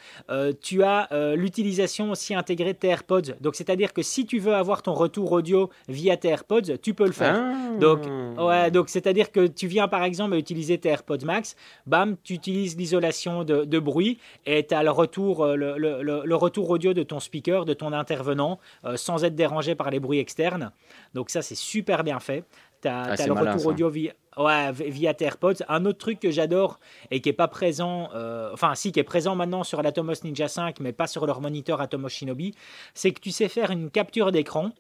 [0.62, 3.34] tu as l'utilisation aussi intégrée de tes AirPods.
[3.40, 7.06] Donc, c'est-à-dire que si tu veux avoir ton retour audio via tes AirPods, tu peux
[7.06, 7.36] le faire.
[7.36, 7.78] Ah.
[7.80, 8.02] Donc,
[8.38, 11.56] ouais, donc c'est-à-dire que tu viens par exemple à utiliser tes AirPods Max,
[11.88, 16.36] bam, tu utilises l'isolation de, de, bruit et tu as le retour, le, le, le,
[16.36, 20.20] retour audio de ton speaker, de ton intervenant euh, sans être dérangé par les bruits
[20.20, 20.72] externes.
[21.14, 22.46] Donc ça, c'est super bien fait.
[22.82, 25.64] Tu as, ah, le retour audio via, ouais, via AirPods.
[25.70, 26.80] Un autre truc que j'adore
[27.12, 30.48] et qui est pas présent, euh, enfin si, qui est présent maintenant sur l'Atomos Ninja
[30.48, 32.56] 5, mais pas sur leur moniteur Atomos Shinobi,
[32.94, 34.72] c'est que tu sais faire une capture d'écran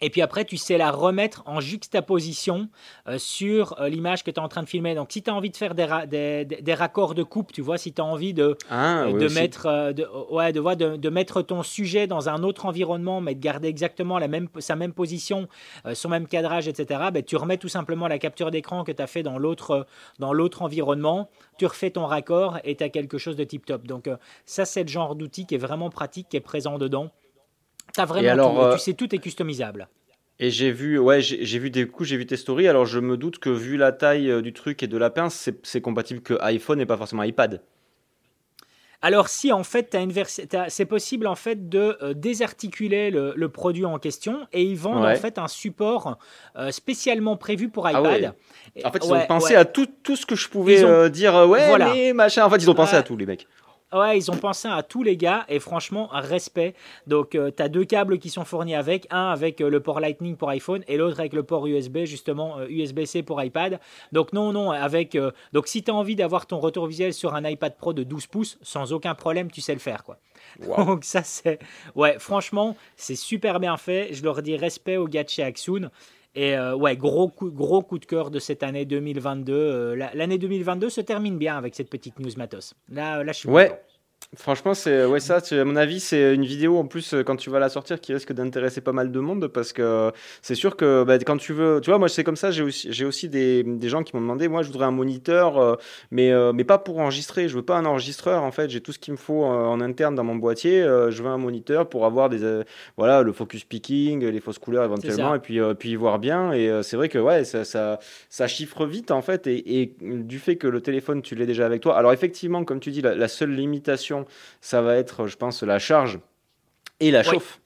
[0.00, 2.68] et puis après, tu sais la remettre en juxtaposition
[3.08, 4.94] euh, sur euh, l'image que tu es en train de filmer.
[4.94, 7.92] Donc, si tu as envie de faire des, des, raccords de coupe, tu vois, si
[7.92, 12.28] tu as envie de, ah, de, mettre, de, ouais, de, de, mettre ton sujet dans
[12.28, 15.46] un autre environnement, mais de garder exactement la même, sa même position,
[15.86, 19.02] euh, son même cadrage, etc., ben, tu remets tout simplement la capture d'écran que tu
[19.02, 19.86] as fait dans l'autre
[20.62, 23.86] environnement, tu refais ton raccord et tu as quelque chose de tip top.
[23.86, 24.08] Donc,
[24.46, 27.10] ça, c'est le genre d'outil qui est vraiment pratique, qui est présent dedans.
[27.94, 29.88] T'as vraiment alors, tout, euh, tu sais, tout est customisable.
[30.38, 32.66] Et j'ai vu, ouais, j'ai vu des coups, j'ai vu tes stories.
[32.66, 35.50] Alors je me doute que vu la taille euh, du truc et de la pince,
[35.62, 37.62] c'est compatible que iPhone et pas forcément iPad.
[39.04, 39.96] Alors si en fait
[40.68, 45.16] c'est possible en fait de euh, désarticuler le, produit en question et ils vendent en
[45.16, 46.18] fait un support
[46.70, 48.34] spécialement prévu pour ah iPad.
[48.84, 52.12] En fait ils ont pensé à tout, tout ce que je pouvais dire ouais mais
[52.12, 52.44] machin.
[52.44, 53.46] En fait ils ont pensé à tout les mecs.
[53.92, 56.74] Ouais, ils ont pensé à tous les gars et franchement, respect.
[57.06, 60.00] Donc, euh, tu as deux câbles qui sont fournis avec, un avec euh, le port
[60.00, 63.80] Lightning pour iPhone et l'autre avec le port USB, justement USB-C pour iPad.
[64.12, 65.18] Donc, non, non, avec.
[65.52, 68.26] donc, si tu as envie d'avoir ton retour visuel sur un iPad Pro de 12
[68.26, 70.18] pouces, sans aucun problème, tu sais le faire, quoi.
[70.76, 71.58] Donc, ça, c'est.
[71.94, 74.12] Ouais, franchement, c'est super bien fait.
[74.12, 75.90] Je leur dis respect aux gars de chez Axoon.
[76.34, 79.52] Et euh, ouais, gros coup, gros coup de cœur de cette année 2022.
[79.52, 82.74] Euh, l'année 2022 se termine bien avec cette petite news matos.
[82.88, 83.82] Là, là je suis ouais.
[84.34, 85.40] Franchement, c'est ouais ça.
[85.50, 88.14] À mon avis, c'est une vidéo en plus euh, quand tu vas la sortir qui
[88.14, 91.82] risque d'intéresser pas mal de monde parce que c'est sûr que bah, quand tu veux,
[91.82, 92.50] tu vois, moi c'est comme ça.
[92.50, 95.58] J'ai aussi j'ai aussi des, des, gens qui m'ont demandé, moi je voudrais un moniteur,
[95.58, 95.76] euh,
[96.10, 97.46] mais euh, mais pas pour enregistrer.
[97.46, 98.70] Je veux pas un enregistreur en fait.
[98.70, 100.80] J'ai tout ce qu'il me faut en interne dans mon boîtier.
[100.80, 102.62] je veux un moniteur pour avoir des
[102.96, 106.54] voilà le focus picking, les fausses couleurs éventuellement et puis puis voir bien.
[106.54, 107.98] Et c'est vrai que ouais ça, ça,
[108.30, 111.66] ça chiffre vite en fait et, et du fait que le téléphone tu l'as déjà
[111.66, 111.98] avec toi.
[111.98, 114.21] Alors effectivement, comme tu dis, la seule limitation
[114.60, 116.20] ça va être, je pense, la charge
[117.00, 117.60] et la chauffe.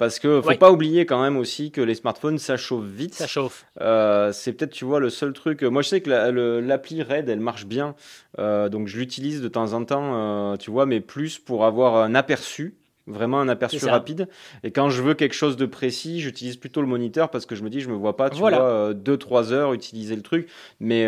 [0.00, 3.12] Parce que faut pas oublier quand même aussi que les smartphones ça chauffe vite.
[3.12, 3.66] Ça chauffe.
[3.82, 5.62] Euh, c'est peut-être tu vois le seul truc.
[5.62, 6.08] Moi je sais que
[6.60, 7.94] l'appli Red elle marche bien,
[8.38, 11.96] euh, donc je l'utilise de temps en temps, euh, tu vois, mais plus pour avoir
[11.96, 12.79] un aperçu
[13.10, 14.28] vraiment un aperçu rapide.
[14.64, 17.62] Et quand je veux quelque chose de précis, j'utilise plutôt le moniteur parce que je
[17.62, 20.48] me dis, je me vois pas, tu vois, 2-3 heures utiliser le truc.
[20.80, 21.06] Mais,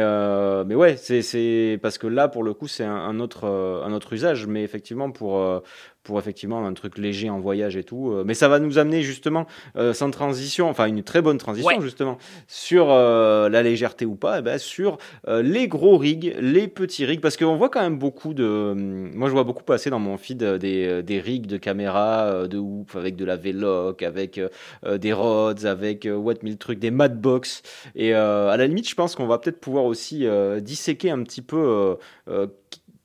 [0.65, 4.47] mais ouais, c'est parce que là, pour le coup, c'est un, autre, un autre usage.
[4.47, 5.63] Mais effectivement, pour,
[6.03, 8.11] pour effectivement un truc léger en voyage et tout.
[8.11, 11.81] Euh, mais ça va nous amener justement, euh, sans transition, enfin une très bonne transition
[11.81, 16.69] justement, sur euh, la légèreté ou pas, et eh ben, sur les gros rigs, les
[16.69, 18.45] petits rigs, parce qu'on voit quand même beaucoup de...
[18.45, 22.59] Hum, moi je vois beaucoup passer dans mon feed des, des rigs de caméra de
[22.59, 24.41] ouf, avec de la V-Lock, avec
[24.85, 27.63] des rods, avec what mille trucs, des Madbox.
[27.95, 30.27] Et à la limite, je pense qu'on va peut-être pouvoir aussi
[30.61, 31.97] disséquer un petit peu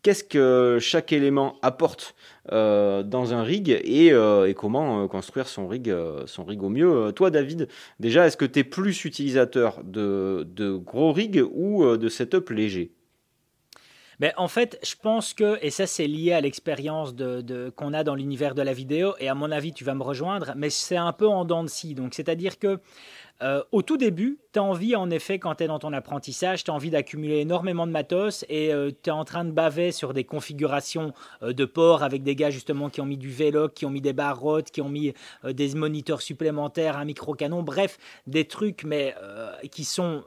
[0.07, 2.15] qu'est-ce que chaque élément apporte
[2.53, 7.11] euh, dans un rig et, euh, comment euh, construire son rig, au mieux.
[7.13, 7.67] Toi, David,
[7.99, 12.93] déjà, est-ce que tu es plus utilisateur de, gros rigs ou de setup léger
[14.19, 17.13] ben, en fait, je pense que, et ça c'est lié à l'expérience
[17.75, 20.53] qu'on a dans l'univers de la vidéo, et à mon avis tu vas me rejoindre,
[20.55, 21.93] mais c'est un peu en dents de scie.
[21.93, 22.79] Donc c'est-à-dire que
[23.43, 26.63] euh, au tout début, tu as envie, en effet, quand tu es dans ton apprentissage,
[26.63, 29.91] tu as envie d'accumuler énormément de matos et euh, tu es en train de baver
[29.91, 33.69] sur des configurations euh, de port avec des gars justement qui ont mis du vélo,
[33.69, 34.38] qui ont mis des barres
[34.71, 37.97] qui ont mis des moniteurs supplémentaires, un micro-canon, bref,
[38.28, 39.15] des trucs mais
[39.71, 40.23] qui sont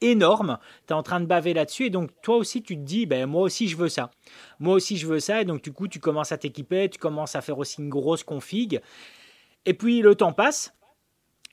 [0.00, 0.58] énormes.
[0.86, 3.26] Tu es en train de baver là-dessus et donc toi aussi tu te dis, ben,
[3.26, 4.10] moi aussi je veux ça.
[4.58, 7.36] Moi aussi je veux ça et donc du coup tu commences à t'équiper, tu commences
[7.36, 8.80] à faire aussi une grosse config.
[9.66, 10.72] Et puis le temps passe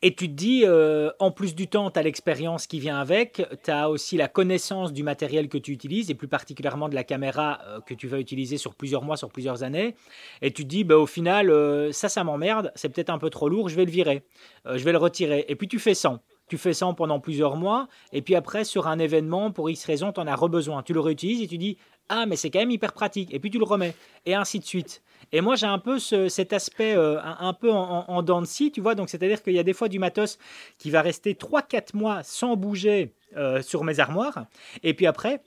[0.03, 3.43] et tu te dis, euh, en plus du temps, tu as l'expérience qui vient avec,
[3.63, 7.03] tu as aussi la connaissance du matériel que tu utilises, et plus particulièrement de la
[7.03, 9.95] caméra euh, que tu vas utiliser sur plusieurs mois, sur plusieurs années.
[10.43, 13.31] Et tu te dis, bah, au final, euh, ça, ça m'emmerde, c'est peut-être un peu
[13.31, 14.21] trop lourd, je vais le virer,
[14.65, 15.45] je vais le retirer.
[15.47, 16.19] Et puis tu fais 100.
[16.47, 20.13] Tu fais 100 pendant plusieurs mois, et puis après, sur un événement, pour X raison,
[20.13, 20.83] tu en as rebesoin.
[20.83, 21.77] Tu le réutilises et tu dis,
[22.09, 23.33] ah, mais c'est quand même hyper pratique.
[23.33, 25.01] Et puis tu le remets, et ainsi de suite.
[25.31, 28.71] Et moi, j'ai un peu cet aspect euh, un, peu en, en, dents de scie,
[28.71, 28.95] tu vois.
[28.95, 30.37] Donc, c'est-à-dire qu'il y a des fois du matos
[30.77, 34.45] qui va rester 3-4 mois sans bouger euh, sur mes armoires.
[34.83, 35.41] Et puis après,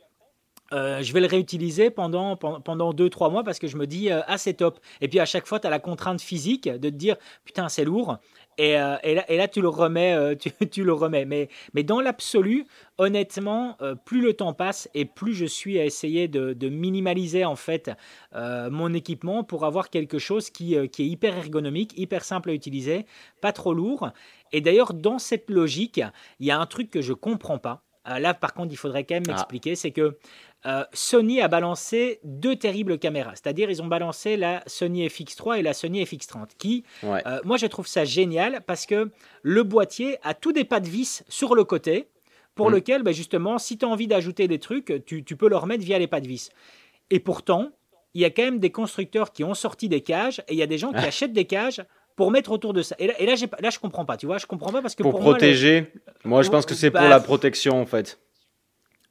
[0.72, 4.36] euh, je vais le réutiliser pendant, pendant 2-3 mois parce que je me dis, ah,
[4.36, 4.80] c'est top.
[5.00, 7.84] Et puis à chaque fois, tu as la contrainte physique de te dire, putain, c'est
[7.84, 8.18] lourd.
[8.60, 10.34] Euh, et, là, tu le remets, euh,
[10.70, 11.24] tu, le remets.
[11.24, 12.66] Mais, mais dans l'absolu,
[12.98, 17.56] honnêtement, euh, plus le temps passe et plus je suis à essayer de, minimaliser en
[17.56, 17.90] fait
[18.34, 23.06] mon équipement pour avoir quelque chose qui, qui, est hyper ergonomique, hyper simple à utiliser,
[23.40, 24.10] pas trop lourd.
[24.52, 26.00] Et d'ailleurs, dans cette logique,
[26.38, 27.82] il y a un truc que je comprends pas.
[28.06, 29.32] là, par contre, il faudrait quand même ah.
[29.32, 30.16] m'expliquer, c'est que
[30.66, 33.32] euh, Sony a balancé deux terribles caméras.
[33.34, 36.48] C'est-à-dire, ils ont balancé la Sony FX3 et la Sony FX30.
[36.58, 39.10] Qui, euh, moi, je trouve ça génial parce que
[39.42, 42.08] le boîtier a tous des pas de vis sur le côté
[42.54, 42.74] pour mm.
[42.74, 45.98] lequel, ben, justement, si tu as envie d'ajouter des trucs, tu, peux le remettre via
[45.98, 46.50] les pas de vis.
[47.10, 47.70] Et pourtant,
[48.12, 50.62] il y a quand même des constructeurs qui ont sorti des cages et il y
[50.62, 51.08] a des gens qui ah.
[51.08, 51.82] achètent des cages
[52.16, 52.96] pour mettre autour de ça.
[52.98, 55.02] Et là, et là, là, je comprends pas, tu vois, je comprends pas parce que
[55.02, 55.90] pour, protéger.
[56.24, 58.20] Moi, je pense que c'est pour bah, la protection en fait.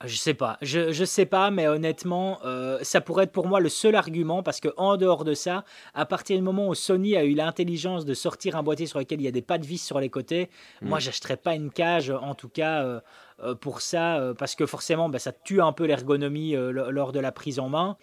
[0.06, 3.60] Je sais pas, je, je sais pas, mais honnêtement, euh, ça pourrait être pour moi
[3.60, 7.18] le seul argument parce que en dehors de ça, à partir du moment où Sony
[7.18, 9.66] a eu l'intelligence de sortir un boîtier sur lequel il y a des pas de
[9.66, 10.50] vis sur les côtés,
[10.82, 11.02] moi mm.
[11.02, 13.02] j'achèterais pas une cage, en tout cas euh,
[13.44, 17.34] euh, pour ça, parce que forcément, bah, ça tue un peu l'ergonomie lors de la
[17.34, 17.98] prise en main.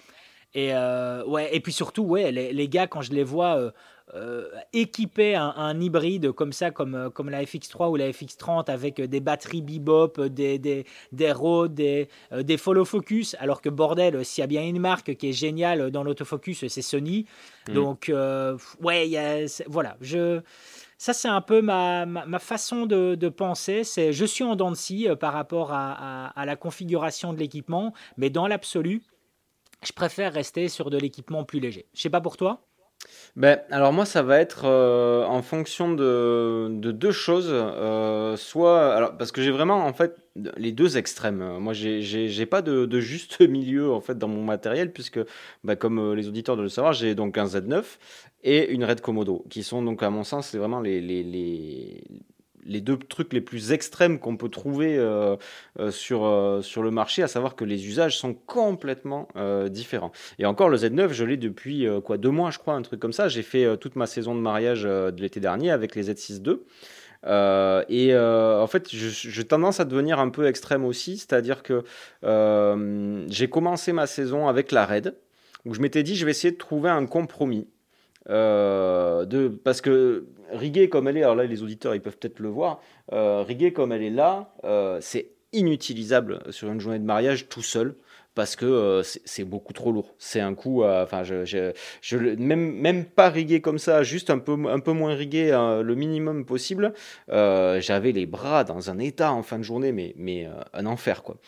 [0.55, 3.71] Et, ouais, et puis surtout, ouais, les, les, gars, quand je les vois euh,
[4.73, 9.21] équiper un, hybride comme ça, comme, euh, comme la FX3 ou la FX30 avec des
[9.21, 14.43] batteries bebop, des, des, des RAW, des, euh, des follow focus, alors que bordel, s'il
[14.43, 17.27] y a bien une marque qui est géniale dans l'autofocus, c'est Sony.
[17.69, 17.75] Mm.
[17.75, 18.13] Donc,
[18.81, 20.41] ouais, y a, voilà, je
[20.99, 23.85] ça c'est un peu ma, ma, façon de, de penser.
[23.85, 27.93] C'est je suis en dents de scie par rapport à, à, la configuration de l'équipement,
[28.17, 29.03] mais dans l'absolu,
[29.83, 31.87] je préfère rester sur de l'équipement plus léger.
[31.93, 32.66] Je sais pas pour toi.
[33.37, 37.49] Ben, alors moi, ça va être euh, en fonction de, de deux choses.
[37.51, 40.17] Euh, soit, alors, parce que j'ai vraiment, en fait,
[40.57, 41.59] les deux extrêmes.
[41.59, 45.21] Moi, j'ai pas de, de, juste milieu, en fait, dans mon matériel, puisque,
[45.65, 47.85] ben, comme euh, les auditeurs doivent le savoir, j'ai donc un Z9
[48.45, 52.05] et une Red Komodo, qui sont donc, à mon sens, c'est vraiment les, les, les
[52.67, 55.37] les deux trucs les plus extrêmes qu'on peut trouver euh,
[55.79, 59.29] euh, sur, euh, sur le marché, à savoir que les usages sont complètement
[59.71, 60.13] différents.
[60.39, 63.13] Et encore, le Z9, je l'ai depuis quoi deux mois, je crois, un truc comme
[63.13, 63.29] ça.
[63.29, 66.59] J'ai fait toute ma saison de mariage de l'été dernier avec les Z6 II.
[67.89, 71.85] et en fait, j'ai tendance à devenir un peu extrême aussi, c'est-à-dire que
[73.29, 75.15] j'ai commencé ma saison avec la Red,
[75.65, 77.69] où je m'étais dit je vais essayer de trouver un compromis.
[78.27, 82.81] parce que riguée comme elle est, alors là les auditeurs ils peuvent peut-être le voir,
[83.13, 87.63] euh, riguée comme elle est là, euh, c'est inutilisable sur une journée de mariage tout
[87.63, 87.95] seul
[88.35, 90.15] parce que euh, c'est beaucoup trop lourd.
[90.19, 91.73] C'est un coup, enfin, je,
[92.37, 96.45] même, même pas rigué comme ça, juste un peu, un peu moins rigué, le minimum
[96.45, 96.93] possible.
[97.29, 101.39] J'avais les bras dans un état en fin de journée, mais, mais un enfer quoi.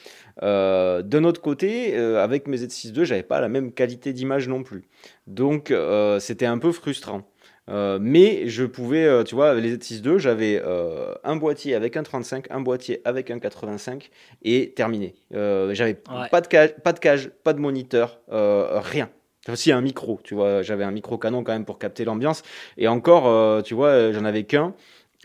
[0.40, 4.88] D'un autre côté, avec mes Z6 II, j'avais pas la même qualité d'image non plus.
[5.26, 5.74] Donc
[6.20, 7.28] c'était un peu frustrant.
[7.68, 12.02] Euh, mais je pouvais, euh, tu vois, les Z6 j'avais euh, un boîtier avec un
[12.02, 14.10] 35, un boîtier avec un 85
[14.42, 15.14] et terminé.
[15.30, 19.10] j'avais pas, de cage, pas de cage, pas de moniteur, rien.
[19.48, 22.42] Aussi un micro, tu vois, j'avais un micro canon quand même pour capter l'ambiance.
[22.76, 24.74] Et encore, tu vois, j'en avais qu'un.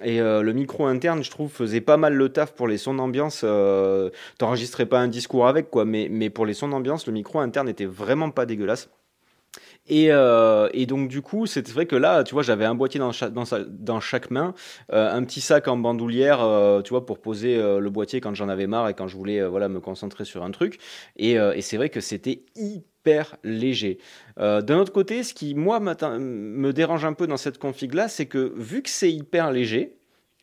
[0.04, 3.46] Et le micro interne, je trouve, faisait pas mal le taf pour les sons d'ambiance.
[4.38, 7.68] T'enregistrais pas un discours avec, quoi, mais, mais pour les sons d'ambiance, le micro interne
[7.68, 8.90] était vraiment pas dégueulasse.
[9.88, 13.00] Et, euh, et, donc du coup, c'est vrai que là, tu vois, j'avais un boîtier
[13.00, 14.54] dans chaque, main,
[14.94, 18.48] euh, un petit sac en bandoulière, euh, tu vois, pour poser le boîtier quand j'en
[18.50, 20.80] avais marre et quand je voulais, voilà, me concentrer sur un truc.
[21.18, 23.98] Et, c'est vrai que c'était hyper léger.
[24.38, 28.26] D'un autre côté, ce qui moi me dérange un peu dans cette config là, c'est
[28.26, 29.98] que vu que c'est hyper léger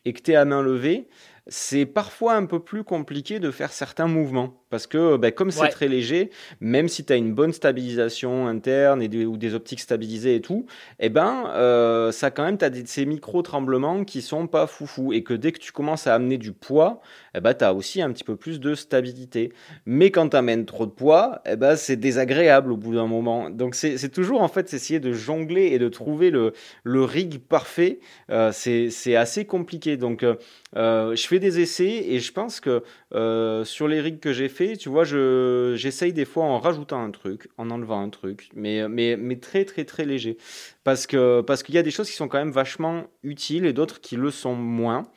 [0.05, 1.07] et que tu es à main levée,
[1.47, 4.60] c'est parfois un peu plus compliqué de faire certains mouvements.
[4.71, 6.31] Parce que ben, comme c'est très léger,
[6.61, 10.65] même si tu as une bonne stabilisation interne et ou des optiques stabilisées et tout,
[10.99, 15.13] eh ben, euh, ça quand même, tu as ces micro-tremblements qui sont pas foufou.
[15.13, 17.01] Et que dès que tu commences à amener du poids,
[17.35, 19.51] eh ben, tu as aussi un petit peu plus de stabilité.
[19.85, 23.49] Mais quand tu amènes trop de poids, eh ben, c'est désagréable au bout d'un moment.
[23.49, 26.53] Donc c'est toujours en fait essayer de jongler et de trouver le,
[26.83, 27.99] le rig parfait.
[28.29, 29.97] Euh, c'est assez compliqué.
[29.97, 30.35] Donc euh,
[30.77, 34.47] euh, je fais des essais et je pense que euh, sur les rigs que j'ai
[34.47, 38.87] fait, tu vois, j'essaye des fois en rajoutant un truc, en enlevant un truc, mais,
[38.87, 40.37] mais, mais très très très léger.
[40.83, 43.73] Parce que parce qu'il y a des choses qui sont quand même vachement utiles et
[43.73, 45.07] d'autres qui le sont moins.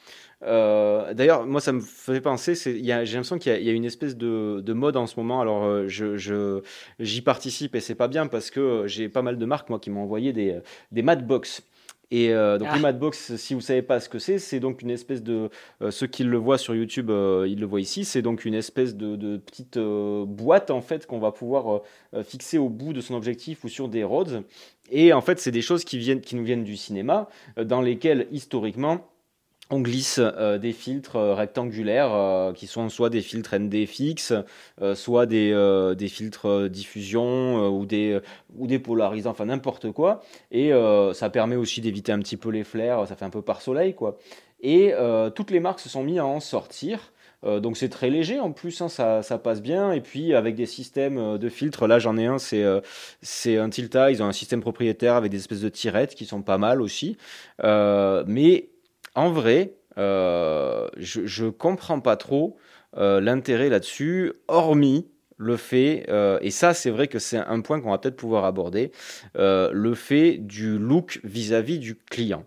[0.42, 4.60] Euh, d'ailleurs, moi, ça me fait penser, j'ai l'impression qu'il y, a une espèce de,
[4.60, 5.40] de, mode en ce moment.
[5.40, 6.60] Alors, je,
[6.98, 9.90] j'y participe et c'est pas bien parce que j'ai pas mal de marques, moi, qui
[9.90, 10.60] m'ont envoyé des,
[10.92, 11.62] des box.
[12.10, 12.92] Et euh, donc, ah.
[12.92, 15.50] Box, si vous savez pas ce que c'est, c'est donc une espèce de.
[15.82, 18.04] Euh, ceux qui le voient sur YouTube, euh, ils le voient ici.
[18.04, 21.82] C'est donc une espèce de, de petite euh, boîte en fait qu'on va pouvoir
[22.24, 24.42] fixer au bout de son objectif ou sur des rods.
[24.90, 28.26] Et en fait, c'est des choses qui, viennent, qui nous viennent du cinéma, dans lesquelles
[28.30, 29.06] historiquement
[29.70, 34.34] on glisse euh, des filtres euh, rectangulaires euh, qui sont soit des filtres NDFX,
[34.94, 38.20] soit des, des filtres diffusion ou, des,
[38.56, 40.22] ou des polarisants, enfin n'importe quoi.
[40.50, 40.72] Et
[41.12, 43.94] ça permet aussi d'éviter un petit peu les flares, ça fait un peu par soleil
[43.94, 44.18] quoi.
[44.60, 44.92] Et
[45.34, 47.12] toutes les marques se sont mis à en sortir.
[47.44, 49.92] donc c'est très léger en plus, hein, ça, ça, passe bien.
[49.92, 52.64] Et puis avec des systèmes de filtres, là j'en ai un, c'est
[53.22, 56.42] c'est un Tilta, ils ont un système propriétaire avec des espèces de tirettes qui sont
[56.42, 57.16] pas mal aussi.
[57.62, 58.68] mais
[59.14, 62.56] en vrai, euh, je ne comprends pas trop
[62.96, 67.80] euh, l'intérêt là-dessus, hormis le fait, euh, et ça c'est vrai que c'est un point
[67.80, 68.92] qu'on va peut-être pouvoir aborder,
[69.34, 72.44] le fait du look vis-à-vis -vis du client.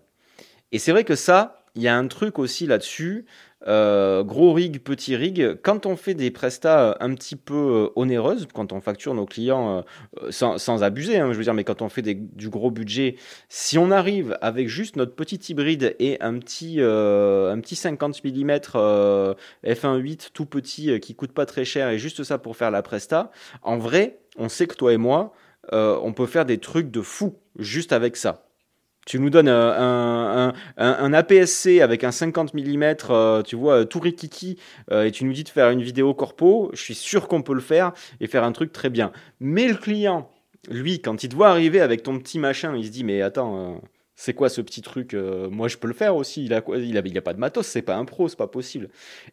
[0.72, 3.26] Et c'est vrai que ça, il y a un truc aussi là-dessus,
[3.66, 8.46] euh, gros rig, petit rig, quand on fait des prestats un petit peu euh, onéreuses,
[8.54, 9.84] quand on facture nos clients
[10.22, 13.16] euh, sans, abuser, hein, je veux dire, mais quand on fait du gros budget,
[13.48, 18.50] si on arrive avec juste notre petit hybride et un petit, un petit 50 mm
[19.64, 23.30] f1.8 tout petit qui coûte pas très cher et juste ça pour faire la presta,
[23.62, 25.32] en vrai, on sait que toi et moi,
[25.72, 28.47] on peut faire des trucs de fou juste avec ça.
[29.08, 34.58] Tu nous donnes un, un, APS-C avec un 50 mm, tu vois, tout rikiki,
[34.92, 37.62] et tu nous dis de faire une vidéo corpo, je suis sûr qu'on peut le
[37.62, 39.10] faire et faire un truc très bien.
[39.40, 40.30] Mais le client,
[40.70, 43.80] lui, quand il te voit arriver avec ton petit machin, il se dit, mais attends,
[44.20, 46.44] c'est quoi ce petit truc euh, Moi, je peux le faire aussi.
[46.44, 48.88] Il a, il a, pas de matos, c'est pas un pro, c'est pas possible.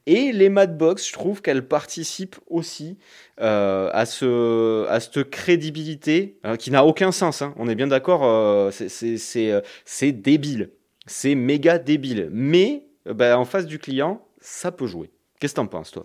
[0.06, 3.00] Et les Madbox, je trouve qu'elles participent aussi
[3.42, 7.42] euh, à, ce, à cette crédibilité euh, qui n'a aucun sens.
[7.42, 7.56] Hein.
[7.58, 10.70] On est bien d'accord, c'est débile.
[11.08, 12.30] C'est méga débile.
[12.32, 15.10] Mais bah, en face du client, ça peut jouer.
[15.40, 16.04] Qu'est-ce que t'en penses, toi?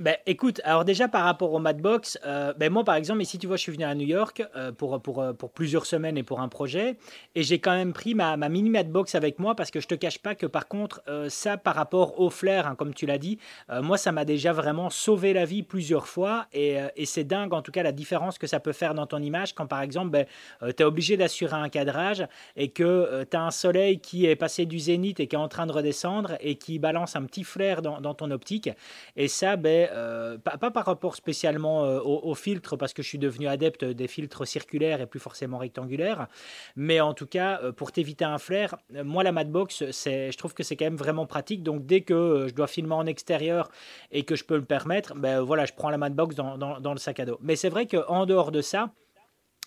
[0.00, 3.48] Ben, écoute, alors déjà par rapport au Madbox, euh, ben moi par exemple, ici tu
[3.48, 6.22] vois, je suis venu à New York euh, pour, pour, euh, pour plusieurs semaines et
[6.22, 6.96] pour un projet,
[7.34, 9.96] et j'ai quand même pris ma, ma mini Madbox avec moi parce que je te
[9.96, 13.38] cache pas que par contre, ça par rapport au flair, hein, comme tu l'as dit,
[13.82, 17.62] moi ça m'a déjà vraiment sauvé la vie plusieurs fois, et, et c'est dingue en
[17.62, 20.26] tout cas la différence que ça peut faire dans ton image quand par exemple ben,
[20.60, 22.24] tu es obligé d'assurer un cadrage
[22.56, 25.48] et que tu as un soleil qui est passé du zénith et qui est en
[25.48, 28.70] train de redescendre et qui balance un petit flair dans, dans ton optique,
[29.16, 33.18] et ça, ben euh, pas, par rapport spécialement euh, aux, filtres, parce que je suis
[33.18, 36.28] devenu adepte des filtres circulaires et plus forcément rectangulaires,
[36.76, 40.62] mais en tout cas, euh, pour t'éviter un flair, moi la Madbox, je trouve que
[40.62, 41.62] c'est quand même vraiment pratique.
[41.62, 43.70] Donc dès que je dois filmer en extérieur
[44.12, 46.98] et que je peux le permettre, ben voilà, je prends la Madbox dans, dans le
[46.98, 47.38] sac à dos.
[47.42, 48.90] Mais c'est vrai qu'en dehors de ça,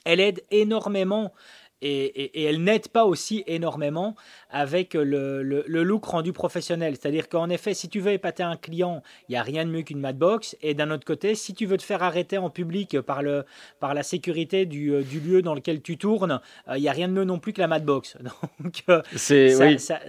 [0.05, 1.33] elle aide énormément
[1.81, 4.15] et, elle n'aide pas aussi énormément
[4.49, 6.95] avec le, look rendu professionnel.
[6.99, 9.81] C'est-à-dire qu'en effet, si tu veux épater un client, il n'y a rien de mieux
[9.81, 10.55] qu'une Madbox.
[10.61, 13.45] Et d'un autre côté, si tu veux te faire arrêter en public par, le,
[13.79, 17.07] par la sécurité du, euh, lieu dans lequel tu tournes, euh, il n'y a rien
[17.07, 18.17] de mieux non plus que la Madbox.
[18.59, 19.99] Donc, euh, c'est, ça,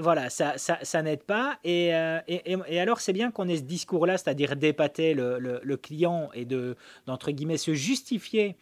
[0.00, 1.58] voilà, ça, ça, n'aide pas.
[1.64, 1.88] Et,
[2.28, 6.76] et, alors, c'est bien qu'on ait ce discours-là, c'est-à-dire d'épater le, le, client et de,
[7.06, 8.56] d'entre guillemets, se justifier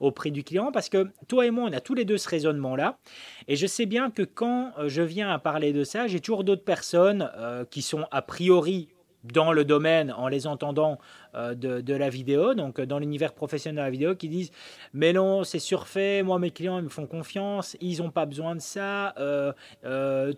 [0.00, 2.98] auprès du client parce que toi et moi, on a tous les deux ce raisonnement-là.
[3.46, 6.44] Et je sais bien que quand euh, je viens à parler de ça, j'ai toujours
[6.44, 8.88] d'autres personnes euh, qui sont a priori
[9.22, 10.98] dans le domaine en les entendant
[11.34, 14.50] euh, de, la vidéo, donc dans l'univers professionnel de la vidéo, qui disent
[14.94, 18.56] Mais non, c'est surfait, moi mes clients ils me font confiance, ils n'ont pas besoin
[18.56, 19.14] de ça,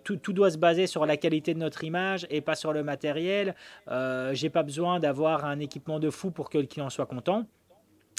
[0.03, 2.83] tout, tout, doit se baser sur la qualité de notre image et pas sur le
[2.83, 3.55] matériel,
[4.33, 7.45] j'ai pas besoin d'avoir un équipement de fou pour que le client soit content.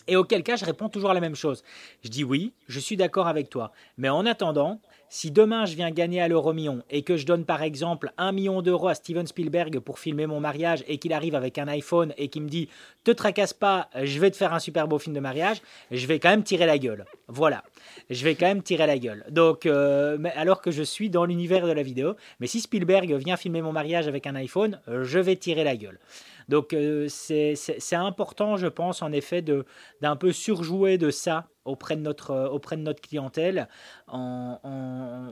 [0.06, 1.62] Et auquel cas, je réponds toujours la même chose.
[2.02, 3.72] Je dis oui, je suis d'accord avec toi.
[3.96, 7.44] Mais en attendant, si demain je viens gagner à l'euro million et que je donne
[7.44, 11.36] par exemple un million d'euros à Steven Spielberg pour filmer mon mariage et qu'il arrive
[11.36, 12.68] avec un iPhone et qu'il me dit
[13.04, 16.18] te tracasse pas, je vais te faire un super beau film de mariage, je vais
[16.18, 17.04] quand même tirer la gueule.
[17.28, 17.62] Voilà,
[18.10, 19.24] je vais quand même tirer la gueule.
[19.30, 23.36] Donc, euh, alors que je suis dans l'univers de la vidéo, mais si Spielberg vient
[23.36, 26.00] filmer mon mariage avec un iPhone, je vais tirer la gueule.
[26.48, 32.02] Donc euh, c'est important, je pense, en effet, d'un peu surjouer de ça auprès de
[32.02, 33.68] notre, euh, auprès de notre clientèle
[34.06, 34.60] en,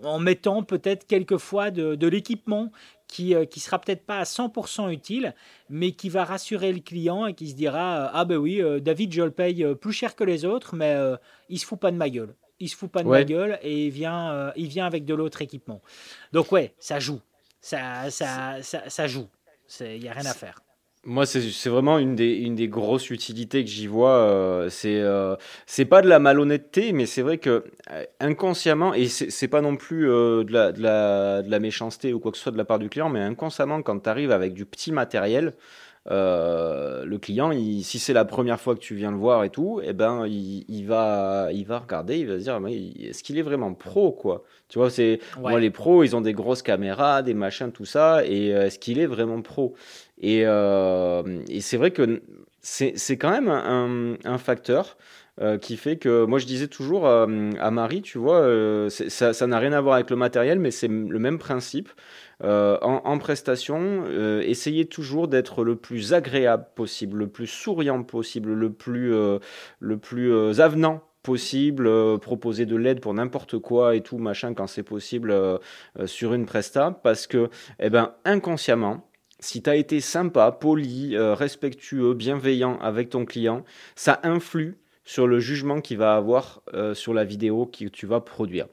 [0.03, 2.71] en, mettant peut-être quelquefois de, de l'équipement
[3.07, 5.35] qui ne sera peut-être pas à 100% utile,
[5.69, 9.23] mais qui va rassurer le client et qui se dira Ah ben oui, David, je
[9.23, 10.97] le paye plus cher que les autres, mais
[11.51, 12.35] il se fout pas de ma gueule.
[12.59, 15.43] Il se fout pas de ma gueule et il vient, il vient avec de l'autre
[15.43, 15.83] équipement.
[16.33, 17.21] Donc ouais, ça joue.
[17.61, 19.29] Ça, ça, ça, ça joue.
[19.81, 20.61] Il n'y a rien à faire.
[21.05, 24.19] Moi, c'est vraiment une des, une des grosses utilités que j'y vois.
[24.19, 25.35] Euh, c'est euh,
[25.67, 29.75] c'est pas de la malhonnêteté, mais c'est vrai que euh, inconsciemment, et c'est pas non
[29.75, 32.65] plus de, la, de, la, de la méchanceté ou quoi que ce soit de la
[32.65, 35.55] part du client, mais inconsciemment, quand tu arrives avec du petit matériel,
[36.11, 39.51] euh, le client, il, si c'est la première fois que tu viens le voir et
[39.51, 42.61] tout, eh ben, il, il va, il va regarder, il va se dire,
[43.09, 44.43] est-ce qu'il est vraiment pro, quoi?
[44.69, 48.27] Tu vois, c'est moi les pros, ils ont des grosses caméras, des machins, tout ça,
[48.27, 49.75] et est-ce qu'il est vraiment pro?
[50.21, 52.23] Et, euh, et c'est vrai que
[52.61, 54.97] c'est quand même un, un facteur.
[55.41, 57.27] Euh, qui fait que moi je disais toujours à
[57.71, 58.47] Marie, tu vois,
[58.91, 61.89] ça n'a rien à voir avec le matériel, mais c'est le même principe.
[62.45, 68.53] Euh, en, prestation, euh, essayez toujours d'être le plus agréable possible, le plus souriant possible,
[68.53, 69.39] le plus, euh,
[69.79, 74.83] le plus avenant possible, proposer de l'aide pour n'importe quoi et tout, machin, quand c'est
[74.83, 75.33] possible
[76.05, 82.15] sur une presta, parce que, eh ben, inconsciemment, si tu as été sympa, poli, respectueux,
[82.15, 86.63] bienveillant avec ton client, ça influe sur le jugement qu'il va avoir
[86.95, 88.67] sur la vidéo que tu vas produire.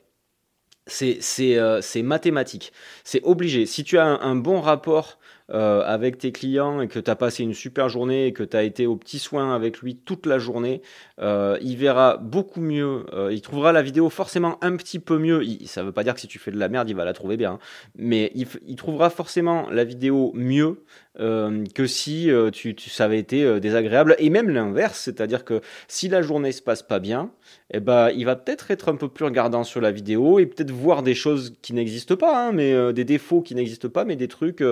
[1.01, 2.73] Euh, c'est mathématique.
[3.03, 3.65] C'est obligé.
[3.65, 5.19] Si tu as un, bon rapport
[5.51, 8.61] avec tes clients et que tu as passé une super journée et que tu as
[8.61, 10.83] été au petit soin avec lui toute la journée,
[11.19, 15.43] il verra beaucoup mieux, il trouvera la vidéo forcément un petit peu mieux.
[15.65, 17.35] ça veut pas dire que si tu fais de la merde, il va la trouver
[17.35, 17.59] bien, hein.
[17.95, 20.83] mais il, il trouvera forcément la vidéo mieux
[21.19, 24.15] euh, que si euh, tu, ça avait été euh, désagréable.
[24.19, 27.31] Et même l'inverse, c'est-à-dire que si la journée se passe pas bien,
[27.71, 30.71] eh ben, il va peut-être être un peu plus regardant sur la vidéo et peut-être
[30.71, 34.27] voir des choses qui n'existent pas, hein, mais des défauts qui n'existent pas, mais des
[34.27, 34.63] trucs.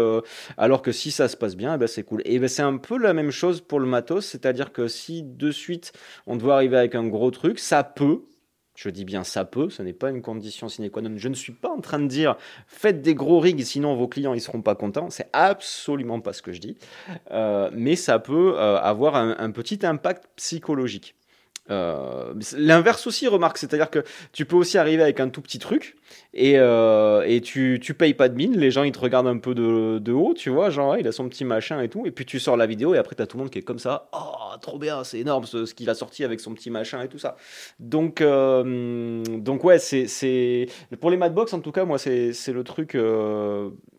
[0.58, 2.22] alors que si ça se passe bien, eh ben, c'est cool.
[2.26, 5.52] Et ben, c'est un peu la même chose pour le matos, c'est-à-dire que si de
[5.52, 5.92] suite
[6.28, 8.22] on doit arriver avec un gros truc, ça peut,
[8.78, 11.18] je dis bien ça peut, ce n'est pas une condition sine qua non.
[11.18, 14.36] Je ne suis pas en train de dire faites des gros rigs, sinon vos clients
[14.36, 15.10] ils seront pas contents.
[15.10, 16.78] C'est absolument pas ce que je dis.
[17.32, 21.16] Euh, mais ça peut euh, avoir un, petit impact psychologique.
[21.72, 25.98] Euh, l'inverse aussi, remarque, c'est-à-dire que tu peux aussi arriver avec un tout petit truc
[26.38, 29.40] et, euh, et tu, tu payes pas de mine, les gens ils te regardent un
[29.40, 32.12] peu de, de haut, tu vois, genre il a son petit machin et tout, et
[32.12, 34.08] puis tu sors la vidéo et après t'as tout le monde qui est comme ça,
[34.14, 37.08] oh trop bien, c'est énorme ce, ce qu'il a sorti avec son petit machin et
[37.08, 37.38] tout ça.
[37.80, 40.68] Donc, euh, donc ouais, c'est
[41.02, 42.96] pour les Madbox en tout cas, moi c'est le truc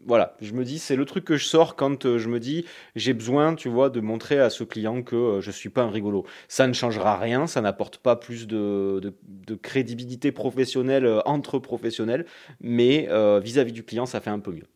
[0.08, 2.64] voilà, je me dis, c'est le truc que je sors quand euh, je me dis,
[2.96, 5.90] j'ai besoin, tu vois, de montrer à ce client que euh, je suis pas un
[5.90, 6.24] rigolo.
[6.48, 12.24] Ça ne changera rien, ça n'apporte pas plus de, de, crédibilité professionnelle euh, entre professionnels,
[12.60, 13.08] mais
[13.40, 14.68] vis-à-vis du client, ça fait un peu mieux.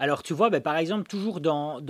[0.00, 1.80] Alors, tu vois, ben, par exemple, toujours dans,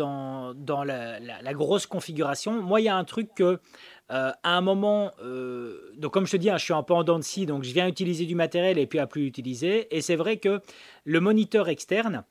[0.85, 3.61] la, grosse configuration, moi, il y a un truc que
[4.11, 7.19] euh, à un moment, euh, donc comme je te dis, hein, je suis en dents
[7.19, 9.95] de scie, donc je viens utiliser du matériel et puis à plus l'utiliser.
[9.95, 10.63] Et c'est vrai que
[11.05, 12.25] le moniteur externe,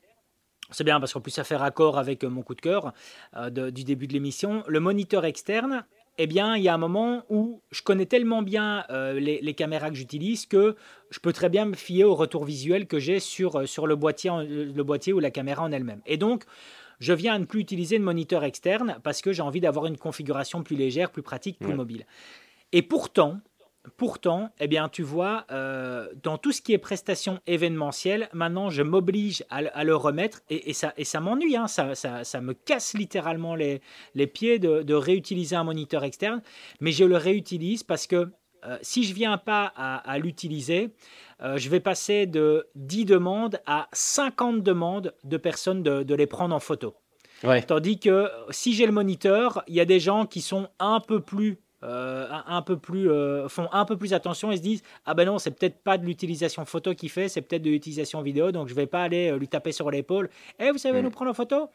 [0.71, 2.93] c'est bien parce qu'en plus ça fait raccord avec mon coup de cœur
[3.35, 4.63] euh, du début de l'émission.
[4.67, 5.85] Le moniteur externe,
[6.17, 9.89] eh bien, il y a un moment où je connais tellement bien les, les, caméras
[9.89, 10.75] que j'utilise que
[11.09, 14.31] je peux très bien me fier au retour visuel que j'ai sur, sur le, boîtier,
[14.31, 16.01] le boîtier ou la caméra en elle-même.
[16.05, 16.43] Et donc,
[16.99, 19.97] je viens à ne plus utiliser de moniteur externe parce que j'ai envie d'avoir une
[19.97, 22.05] configuration plus légère, plus pratique, plus mobile.
[22.71, 23.39] Et pourtant,
[23.95, 28.81] pourtant, eh bien, tu vois, euh, dans tout ce qui est prestations événementielles, maintenant, je
[28.81, 31.55] m'oblige à, le remettre et, ça, et ça m'ennuie.
[31.55, 31.67] Hein.
[31.67, 33.81] ça, ça, me casse littéralement les,
[34.15, 36.41] les pieds de, réutiliser un moniteur externe,
[36.81, 38.29] mais je le réutilise parce que
[38.65, 40.89] euh, si je viens pas à l'utiliser,
[41.43, 46.55] euh, je vais passer de 10 demandes à 50 demandes de personnes de, les prendre
[46.55, 46.95] en photo.
[47.67, 51.21] Tandis que si j'ai le moniteur, il y a des gens qui sont un peu
[51.21, 55.13] plus euh, un peu plus euh, font un peu plus attention et se disent ah
[55.13, 58.51] ben non c'est peut-être pas de l'utilisation photo qu'il fait c'est peut-être de l'utilisation vidéo
[58.51, 60.29] donc je vais pas aller lui taper sur l'épaule.
[60.59, 61.03] Et eh, vous savez mm.
[61.03, 61.69] nous prendre en photo?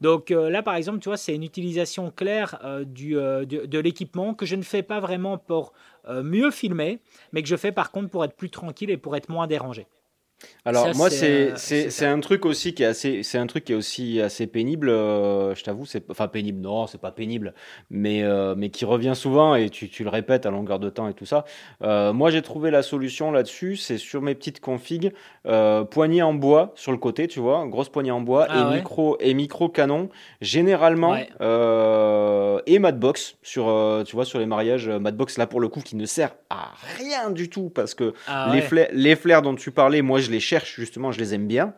[0.00, 4.56] Donc là par exemple tu vois c'est une utilisation claire du, de l'équipement que je
[4.56, 5.72] ne fais pas vraiment pour
[6.08, 6.98] mieux filmer
[7.32, 9.86] mais que je fais par contre pour être plus tranquille et pour être moins dérangé
[10.66, 13.72] alors moi c'est euh, c'est un truc aussi qui est assez c'est un truc qui
[13.72, 17.52] est aussi assez pénible euh, je t'avoue c'est enfin pénible non c'est pas pénible
[17.90, 21.08] mais euh, mais qui revient souvent et tu, tu, le répètes à longueur de temps
[21.08, 21.44] et tout ça.
[21.80, 25.12] Moi j'ai trouvé la solution là-dessus c'est sur mes petites configs
[25.90, 29.16] poignée en bois sur le côté tu vois grosse poignée en bois ah et micro
[29.20, 30.08] et micro canon
[30.40, 35.96] généralement et Madbox sur tu vois sur les mariages Madbox là pour le coup qui
[35.96, 39.70] ne sert à rien du tout parce que ah les flares les flares dont tu
[39.70, 41.74] parlais moi je les cherche justement, je les aime bien.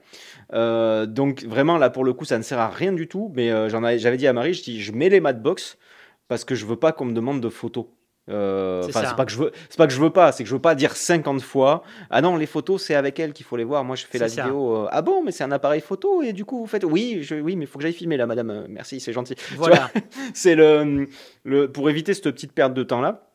[0.53, 3.33] Euh, donc vraiment là pour le coup ça ne sert à rien du tout.
[3.35, 5.79] Mais euh, j'en j'avais dit à Marie, je dis je mets les Madbox
[6.29, 7.87] parce que je veux pas qu'on me demande de photos.
[8.29, 10.55] Euh, c'est pas que je veux, c'est pas que je veux pas, c'est que je
[10.55, 11.85] veux pas dire 50 fois.
[12.11, 13.85] Ah non, les photos c'est avec elle qu'il faut les voir.
[13.85, 14.89] Moi je fais la vidéo.
[14.91, 16.85] ah bon, mais c'est un appareil photo et du coup vous faites.
[16.85, 18.67] Oui, je, oui, mais faut que j'aille filmer là, madame.
[18.69, 19.37] Merci, c'est gentil.
[19.57, 19.91] Voilà.
[20.35, 21.09] c'est le,
[21.45, 23.27] le, pour éviter cette petite perte de temps là.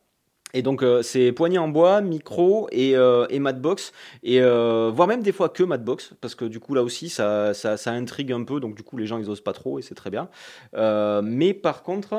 [0.54, 3.92] Et donc euh, c'est poignée en bois, micro et, euh, et Madbox,
[4.22, 7.54] et euh, voire même des fois que Madbox, parce que du coup là aussi ça,
[7.54, 9.82] ça, ça, intrigue un peu, donc du coup les gens ils osent pas trop et
[9.82, 10.28] c'est très bien.
[10.74, 12.12] mais par contre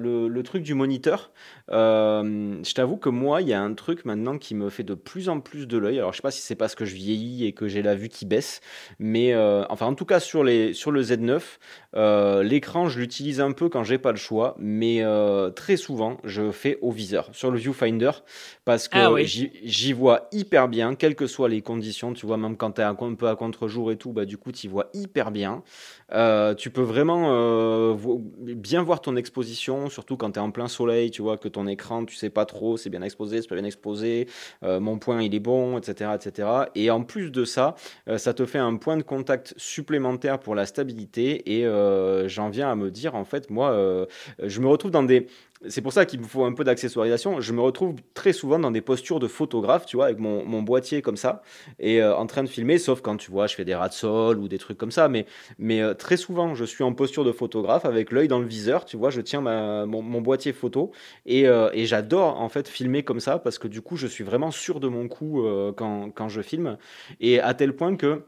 [0.00, 1.32] le, le, truc du moniteur,
[1.68, 5.28] je t'avoue que moi il y a un truc maintenant qui me fait de plus
[5.28, 5.98] en plus de l'œil.
[5.98, 8.08] Alors je sais pas si c'est parce que je vieillis et que j'ai la vue
[8.08, 8.60] qui baisse,
[8.98, 9.36] mais
[9.68, 13.84] enfin en tout cas sur, les, sur le Z9, l'écran je l'utilise un peu quand
[13.84, 15.02] j'ai pas le choix, mais
[15.54, 17.28] très souvent je fais au viseur.
[17.32, 18.10] Sur le viewfinder
[18.64, 22.12] parce que ah j'y vois hyper bien, quelles que soient les conditions.
[22.12, 24.52] Tu vois, même quand tu es un peu à contre-jour et tout, bah, du coup,
[24.52, 25.62] tu vois hyper bien.
[26.12, 27.96] Euh, tu peux vraiment euh,
[28.38, 31.66] bien voir ton exposition, surtout quand tu es en plein soleil, tu vois, que ton
[31.66, 34.28] écran, tu sais pas trop, c'est bien exposé, c'est pas bien exposé,
[34.62, 36.48] euh, mon point, il est bon, etc., etc.
[36.74, 37.74] Et en plus de ça,
[38.16, 41.58] ça te fait un point de contact supplémentaire pour la stabilité.
[41.58, 41.66] Et
[42.28, 44.06] j'en viens à me dire, en fait, moi,
[44.42, 45.26] je me retrouve dans des
[45.68, 47.40] c'est pour ça qu'il me faut un peu d'accessoirisation.
[47.40, 51.00] Je me retrouve très souvent dans des postures de photographe, tu vois, avec mon, boîtier
[51.00, 51.42] comme ça,
[51.78, 54.38] et en train de filmer, sauf quand tu vois, je fais des rats de sol
[54.38, 55.08] ou des trucs comme ça.
[55.08, 55.26] Mais,
[55.96, 59.10] très souvent, je suis en posture de photographe avec l'œil dans le viseur, tu vois,
[59.10, 60.92] je tiens mon, boîtier photo
[61.24, 64.50] et, et j'adore en fait filmer comme ça parce que du coup, je suis vraiment
[64.50, 65.44] sûr de mon coup
[65.76, 66.78] quand, quand je filme
[67.20, 68.22] et à tel point que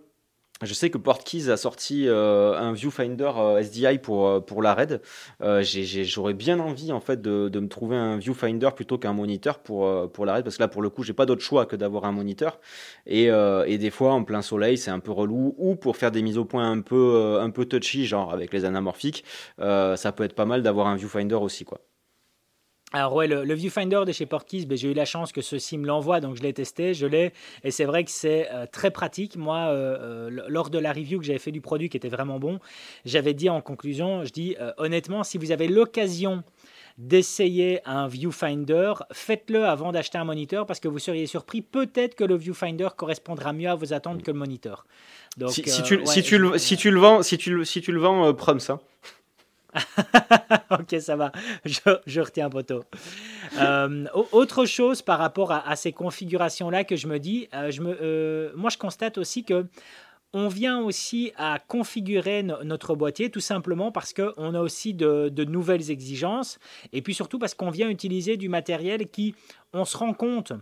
[0.63, 4.75] je sais que Portkeys a sorti euh, un viewfinder euh, SDI pour, euh, pour la
[4.75, 5.01] RAID.
[5.41, 10.11] J'aurais bien envie en fait de, de, me trouver un viewfinder plutôt qu'un moniteur pour,
[10.11, 12.05] pour la RAID parce que là pour le coup j'ai pas d'autre choix que d'avoir
[12.05, 12.61] un moniteur
[13.07, 16.23] et, et, des fois en plein soleil c'est un peu relou ou pour faire des
[16.23, 19.25] mises au point un peu, un peu touchy genre avec les anamorphiques
[19.59, 21.81] ça peut être pas mal d'avoir un viewfinder aussi quoi.
[22.93, 25.87] Alors ouais, le, viewfinder de chez Portkey, ben, j'ai eu la chance que ceci me
[25.87, 27.33] l'envoie, donc je l'ai testé, je l'ai,
[27.63, 29.37] et c'est vrai que c'est euh, très pratique.
[29.37, 32.39] Moi, euh, euh, lors de la review que j'avais fait du produit qui était vraiment
[32.39, 32.61] bon,
[33.05, 36.43] j'avais dit en conclusion, je dis honnêtement, si vous avez l'occasion
[36.97, 42.25] d'essayer un viewfinder, faites-le avant d'acheter un moniteur parce que vous seriez surpris, peut-être que
[42.25, 44.87] le viewfinder correspondra mieux à vos attentes que le moniteur.
[45.37, 48.01] Donc, si, tu, si, tu, le, si tu le vends, si tu, si tu le
[48.01, 48.81] vends, Proms, ça.
[50.71, 51.33] ok, ça va.
[51.65, 52.85] Je, je retiens poteau.
[53.59, 57.97] Euh, autre chose par rapport à, ces configurations-là que je me dis, euh, je me,
[58.01, 59.67] euh, moi je constate aussi que
[60.35, 65.91] on vient aussi à configurer notre boîtier tout simplement parce qu'on a aussi de, nouvelles
[65.91, 66.59] exigences
[66.93, 69.35] et puis surtout parce qu'on vient utiliser du matériel qui,
[69.73, 70.53] on se rend compte,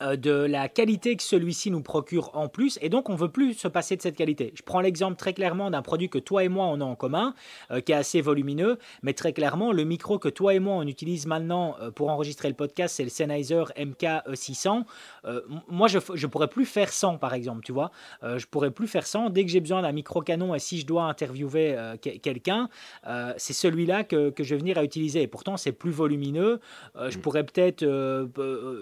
[0.00, 3.68] de la qualité que celui-ci nous procure en plus, et donc on veut plus se
[3.68, 4.52] passer de cette qualité.
[4.54, 7.34] Je prends l'exemple très clairement d'un produit que toi et moi on a en commun,
[7.70, 10.86] euh, qui est assez volumineux, mais très clairement le micro que toi et moi on
[10.86, 14.84] utilise maintenant euh, pour enregistrer le podcast, c'est le Sennheiser MK600.
[15.68, 17.90] moi je je pourrais plus faire sans par exemple, tu vois,
[18.22, 20.86] je pourrais plus faire sans dès que j'ai besoin d'un micro canon et si je
[20.86, 22.68] dois interviewer quelqu'un,
[23.36, 25.22] c'est celui-là que, que, je vais venir à utiliser.
[25.22, 26.60] Et pourtant c'est plus volumineux,
[26.96, 27.20] je mm.
[27.20, 27.84] pourrais peut-être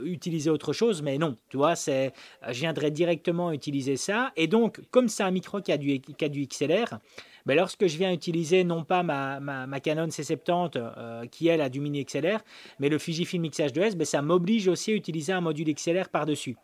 [0.04, 2.12] utiliser autre chose, mais non, tu vois, c'est,
[2.46, 4.32] je viendrais directement utiliser ça.
[4.36, 6.98] Et donc, comme c'est un micro qui a du, du XLR,
[7.46, 11.62] mais ben, lorsque je viens utiliser non pas ma, ma, Canon C70 euh, qui elle
[11.62, 12.40] a du mini XLR,
[12.78, 16.56] mais le Fujifilm X-H2S, ben, ça m'oblige aussi à utiliser un module XLR par-dessus.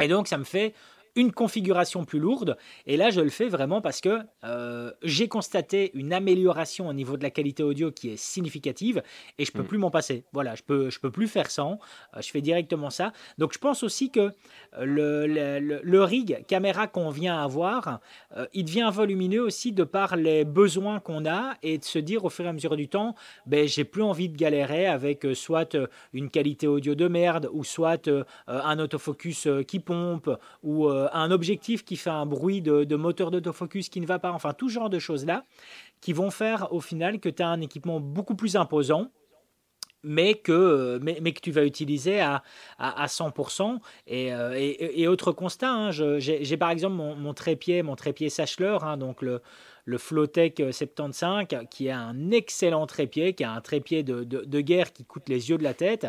[0.00, 0.74] Et donc ça me fait
[1.16, 2.56] une configuration plus lourde.
[2.86, 7.16] Et là, je le fais vraiment parce que euh, j'ai constaté une amélioration au niveau
[7.16, 9.02] de la qualité audio qui est significative
[9.38, 9.66] et je peux mm.
[9.66, 10.24] plus m'en passer.
[10.32, 11.78] Voilà, je peux, je peux plus faire sans.
[12.16, 13.12] Euh, je fais directement ça.
[13.38, 14.32] Donc, je pense aussi que
[14.80, 18.00] le, le, rig caméra qu'on vient avoir,
[18.36, 22.24] euh, il devient volumineux aussi de par les besoins qu'on a et de se dire
[22.24, 23.14] au fur et à mesure du temps,
[23.46, 25.76] ben, j'ai plus envie de galérer avec soit
[26.12, 28.08] une qualité audio de merde ou soit
[28.46, 30.30] un autofocus qui pompe
[30.62, 34.32] ou euh, un objectif qui fait un bruit de, moteur d'autofocus qui ne va pas,
[34.32, 35.44] enfin tout genre de choses-là,
[36.00, 39.10] qui vont faire au final que tu as un équipement beaucoup plus imposant
[40.02, 42.42] mais que, euh, mais, que tu vas utiliser à,
[42.78, 43.80] à, 100%.
[44.10, 48.96] Euh, et, et, autre constat, hein, j'ai par exemple mon, trépied, mon trépied Sachler, hein,
[48.96, 49.42] donc le,
[49.84, 54.92] le Flowtech 75, qui est un excellent trépied, qui a un trépied de, de, guerre
[54.92, 56.06] qui coûte les yeux de la tête.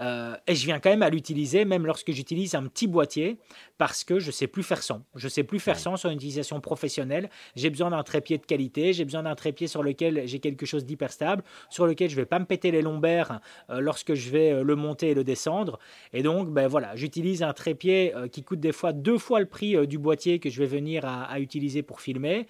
[0.00, 3.38] Euh, et je viens quand même à l'utiliser, même lorsque j'utilise un petit boîtier,
[3.78, 5.02] parce que je sais plus faire sans.
[5.14, 7.30] Je sais plus faire sans sur une utilisation professionnelle.
[7.56, 10.84] J'ai besoin d'un trépied de qualité, j'ai besoin d'un trépied sur lequel j'ai quelque chose
[10.84, 13.40] d'hyper stable, sur lequel je vais pas me péter les lombaires
[13.70, 15.78] euh, lorsque je vais euh, le monter et le descendre.
[16.12, 19.86] Et donc, ben voilà, j'utilise un trépied qui coûte des fois deux fois le prix
[19.86, 22.46] du boîtier que je vais venir à, à utiliser pour filmer,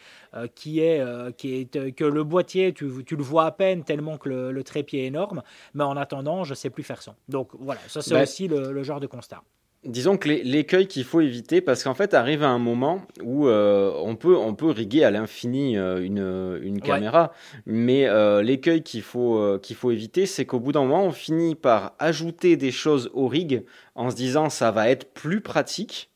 [0.54, 1.02] qui est,
[1.36, 5.04] qui est que le boîtier, tu, tu, le vois à peine tellement que le, trépied
[5.04, 5.42] est énorme,
[5.74, 7.14] mais en attendant, je sais plus faire son.
[7.28, 9.42] Donc voilà, ça c'est bah, aussi le, genre de constat.
[9.84, 13.92] Disons que l'écueil qu'il faut éviter, parce qu'en fait, arrive à un moment où euh,
[13.96, 17.32] on, peut, on peut riguer à l'infini une, une caméra,
[17.64, 18.08] mais
[18.42, 22.56] l'écueil qu'il faut, qu'il faut éviter, c'est qu'au bout d'un moment, on finit par ajouter
[22.56, 23.64] des choses au rig
[23.94, 26.10] en se disant ça va être plus pratique,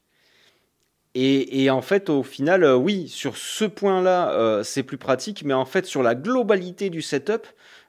[1.14, 5.52] et, en fait, au final, euh, oui, sur ce point-là, euh, c'est plus pratique, mais
[5.52, 7.46] en fait, sur la globalité du setup,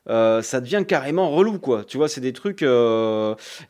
[0.09, 1.83] euh, ça devient carrément relou, quoi.
[1.83, 2.61] Tu vois, c'est des trucs.
[2.61, 2.67] Il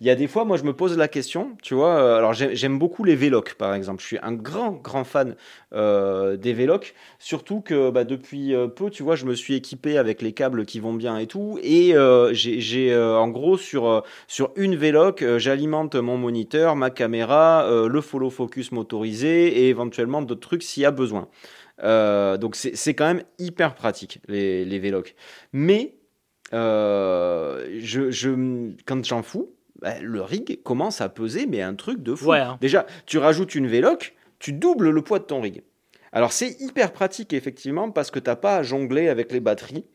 [0.02, 2.18] y a des fois, moi, je me pose la question, tu vois.
[2.18, 4.02] alors, j'aime beaucoup les vélocs, par exemple.
[4.02, 5.36] Je suis un grand, grand fan
[5.72, 10.34] des vélocs, surtout que bah, depuis peu, tu vois, je me suis équipé avec les
[10.34, 11.60] câbles qui vont bien et tout.
[11.62, 11.94] Et
[12.34, 18.72] j'ai, en gros, sur, sur une véloc, j'alimente mon moniteur, ma caméra, le follow focus
[18.72, 21.28] motorisé et éventuellement d'autres trucs s'il y a besoin.
[21.82, 25.16] Euh, donc c'est quand même hyper pratique les, les vélocs.
[25.52, 26.03] Mais euh,
[26.54, 28.30] je, je,
[28.86, 29.50] quand j'en fous,
[29.82, 32.26] bah, le rig commence à peser, mais un truc de fou.
[32.32, 32.58] Hein.
[32.62, 35.64] Déjà, tu rajoutes une véloc, tu doubles le poids de ton rig.
[36.12, 39.86] Alors c'est hyper pratique effectivement parce que tu n'as pas à jongler avec les batteries.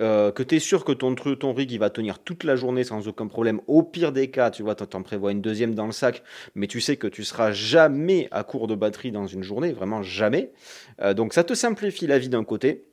[0.00, 2.84] euh, que tu es sûr que ton, ton rig il va tenir toute la journée
[2.84, 3.60] sans aucun problème.
[3.66, 6.22] Au pire des cas, tu vois, tu en prévois une deuxième dans le sac,
[6.54, 10.02] mais tu sais que tu seras jamais à court de batterie dans une journée, vraiment
[10.02, 10.52] jamais.
[11.00, 12.84] Euh, donc ça te simplifie la vie d'un côté.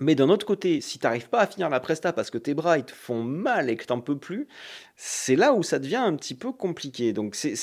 [0.00, 2.54] Mais d'un autre côté, si tu n'arrives pas à finir la presta parce que tes
[2.54, 4.48] bras ils te font mal et que tu n'en peux plus,
[4.96, 7.12] c'est là où ça devient un petit peu compliqué.
[7.12, 7.54] Donc c'est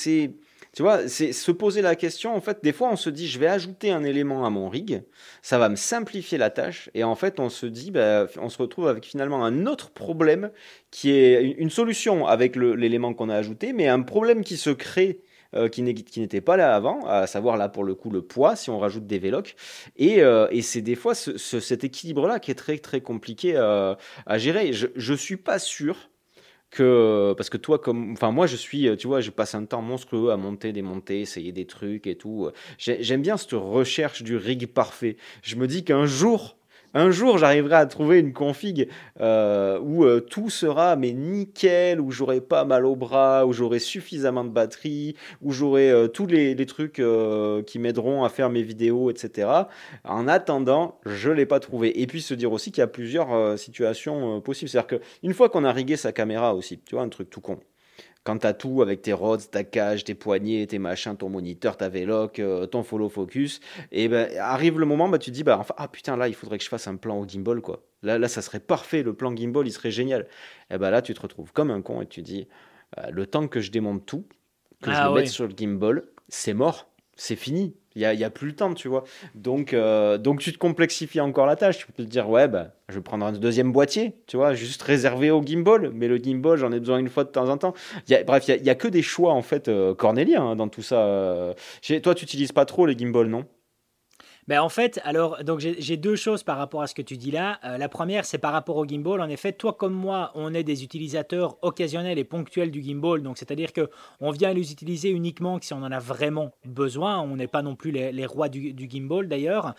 [0.78, 2.36] tu vois, c'est se poser la question.
[2.36, 5.02] En fait, des fois, on se dit, je vais ajouter un élément à mon rig,
[5.42, 6.92] ça va me simplifier la tâche.
[6.94, 10.52] Et en fait, on se dit, bah, on se retrouve avec finalement un autre problème
[10.92, 15.22] qui est une solution avec l'élément qu'on a ajouté, mais un problème qui se crée.
[15.56, 18.70] Euh, qui n'était pas là avant, à savoir là pour le coup le poids si
[18.70, 19.56] on rajoute des vélocs.
[19.96, 23.96] Et, euh, c'est des fois cet équilibre-là qui est très très compliqué euh,
[24.26, 24.74] à gérer.
[24.74, 26.10] Je ne suis pas sûr
[26.70, 29.82] que parce que toi comme enfin moi je suis tu vois je passe un temps
[29.82, 34.68] monstrueux à monter démonter essayer des trucs et tout j'aime bien cette recherche du rig
[34.68, 36.57] parfait je me dis qu'un jour
[36.98, 38.90] un jour, j'arriverai à trouver une config
[39.20, 43.78] euh, où euh, tout sera mais nickel, où j'aurai pas mal au bras, où j'aurai
[43.78, 47.02] suffisamment de batterie, où j'aurai euh, tous les, trucs
[47.68, 49.48] qui m'aideront à faire mes vidéos, etc.
[50.04, 52.02] En attendant, je l'ai pas trouvé.
[52.02, 54.70] Et puis se dire aussi qu'il y a plusieurs situations possibles.
[54.70, 57.60] C'est-à-dire qu'une fois qu'on a rigué sa caméra aussi, tu vois, un truc tout con
[58.28, 61.78] quand tu as tout avec tes rods, ta cage, tes poignets, tes machins, ton moniteur,
[61.78, 63.62] ta véloc, euh, ton follow focus,
[63.94, 66.36] et ben arrive le moment, bah, tu te dis, bah, enfin, ah putain, là, il
[66.36, 67.86] faudrait que je fasse un plan au gimbal, quoi.
[68.04, 70.28] Là, là, ça serait parfait, le plan gimbal, il serait génial.
[70.70, 72.50] Et ben là, tu te retrouves comme un con et tu te dis,
[72.98, 74.28] euh, le temps que je démonte tout,
[74.82, 77.78] que je ah le mette sur le gimbal, c'est mort, c'est fini.
[77.98, 79.06] Il n'y a, a, plus le temps, tu vois.
[79.34, 81.80] Donc, euh, donc, tu te complexifies encore la tâche.
[81.80, 84.84] Tu peux te dire, ouais, bah, je vais prendre un deuxième boîtier, tu vois, juste
[84.84, 85.90] réservé au gimbal.
[85.96, 87.74] Mais le gimbal, j'en ai besoin une fois de temps en temps.
[88.08, 90.84] Y bref, il n'y a, que des choix, en fait, euh, cornéliens hein, dans tout
[90.84, 91.00] ça.
[91.00, 91.54] Euh.
[92.04, 93.46] toi, tu n'utilises pas trop les gimbals, non?
[94.48, 97.32] Ben en fait, alors, donc j'ai deux choses par rapport à ce que tu dis
[97.32, 97.60] là.
[97.66, 99.20] Euh, la première, c'est par rapport au gimbal.
[99.20, 103.22] En effet, toi comme moi, on est des utilisateurs occasionnels et ponctuels du gimbal.
[103.24, 103.90] Donc, c'est-à-dire que
[104.22, 107.20] on vient les utiliser uniquement si on en a vraiment besoin.
[107.20, 109.76] On n'est pas non plus les, rois du, gimbal d'ailleurs.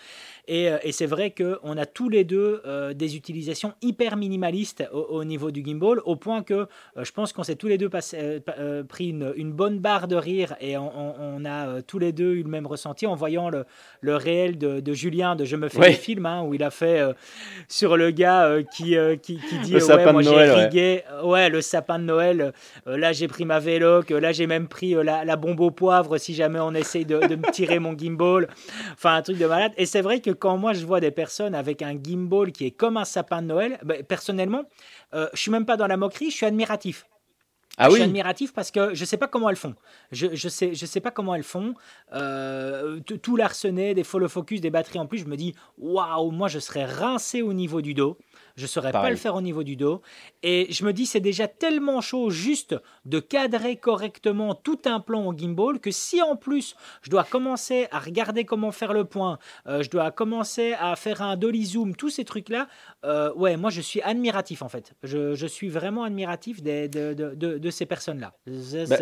[0.47, 5.25] Et, euh, c'est vrai qu'on a tous les deux euh, des utilisations hyper minimalistes au,
[5.25, 6.67] niveau du gimbal, au point que
[6.97, 10.77] je pense qu'on s'est tous les deux pris une, une, bonne barre de rire et
[10.77, 13.65] on, a tous les deux eu le même ressenti en voyant le,
[14.01, 17.01] le réel de, Julien de Je me fais des films, hein, où il a fait
[17.01, 17.13] euh,
[17.69, 21.49] sur le gars euh, qui, euh, qui, dit le sapin moi j'ai ouais.
[21.49, 22.53] le sapin de Noël,
[22.87, 26.61] là j'ai pris ma véloc, là j'ai même pris la, bombe au poivre si jamais
[26.61, 28.49] on essaye de, me tirer mon gimbal,
[28.93, 29.73] enfin un truc de malade.
[29.77, 32.71] Et c'est vrai que quand moi je vois des personnes avec un gimbal qui est
[32.71, 34.65] comme un sapin de Noël, bah, personnellement,
[35.13, 37.07] je suis même pas dans la moquerie, je suis admiratif.
[37.79, 39.75] Ah je suis admiratif parce que je ne sais pas comment elles font.
[40.11, 41.75] Je ne je sais, je sais pas comment elles font.
[42.13, 46.49] Euh, tout l'arsenet, des follow focus, des batteries en plus, je me dis waouh, moi
[46.49, 48.19] je serais rincé au niveau du dos.
[48.59, 50.03] Je ne saurais pas le faire au niveau du dos.
[50.43, 55.25] Et je me dis, c'est déjà tellement chaud juste de cadrer correctement tout un plan
[55.27, 59.39] au gimbal que si en plus je dois commencer à regarder comment faire le point,
[59.69, 62.67] euh, je dois commencer à faire un dolly zoom, tous ces trucs-là,
[63.05, 64.93] euh, ouais, moi je suis admiratif en fait.
[65.05, 68.33] Je, je suis vraiment admiratif de, de, de, de ces personnes-là.
[68.89, 68.97] Bah,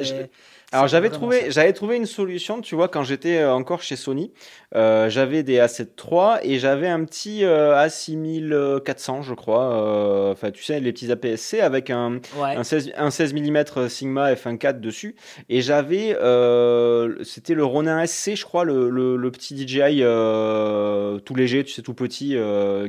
[0.72, 4.34] alors j'avais trouvé, j'avais trouvé une solution, tu vois, quand j'étais euh, encore chez Sony,
[4.74, 10.80] j'avais des A7 III et j'avais un petit A6400, je crois euh, enfin, tu sais,
[10.80, 15.16] les petits APS-C avec un, un, 16, un 16 mm Sigma f1.4 dessus.
[15.48, 21.34] Et j'avais, euh, c'était le Ronin SC, je crois, le, le, petit DJI euh, tout
[21.34, 22.36] léger, tu sais, tout petit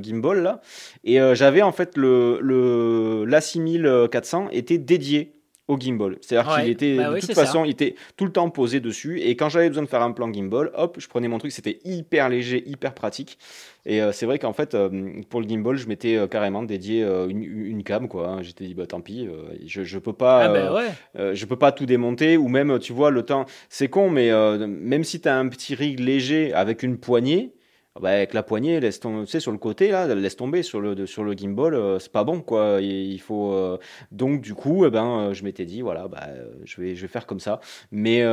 [0.01, 0.62] gimbal là.
[1.03, 5.37] Et j'avais en fait le, le l'A6400 était dédié
[5.68, 6.18] au gimbal.
[6.22, 9.20] C'est-à-dire qu'il était, bah de toute façon, il était tout le temps posé dessus.
[9.22, 11.51] Et quand j'avais besoin de faire un plan gimbal, hop, je prenais mon truc.
[11.51, 13.38] C'était hyper léger, hyper pratique.
[13.86, 17.03] Et euh, c'est vrai qu'en fait, euh, pour le gimbal, je m'étais euh, carrément dédié
[17.03, 18.28] une, une, cam, quoi.
[18.28, 18.41] Hein.
[18.41, 19.28] J'étais dit, bah tant pis,
[19.65, 22.38] je, je peux pas, ah ben je peux pas tout démonter.
[22.38, 24.32] Ou même, tu vois, le temps, c'est con, mais
[24.68, 27.53] même si tu as un petit rig léger avec une poignée,
[28.02, 31.24] bah, avec la poignée, laisse tomber, sur le côté là, laisse tomber sur le sur
[31.24, 32.80] le gimbal, euh, c'est pas bon quoi.
[32.82, 33.78] Il, faut euh,
[34.12, 36.28] donc du coup, eh ben, euh, je m'étais dit voilà, bah,
[36.66, 37.60] je vais je vais faire comme ça.
[37.91, 38.24] Mais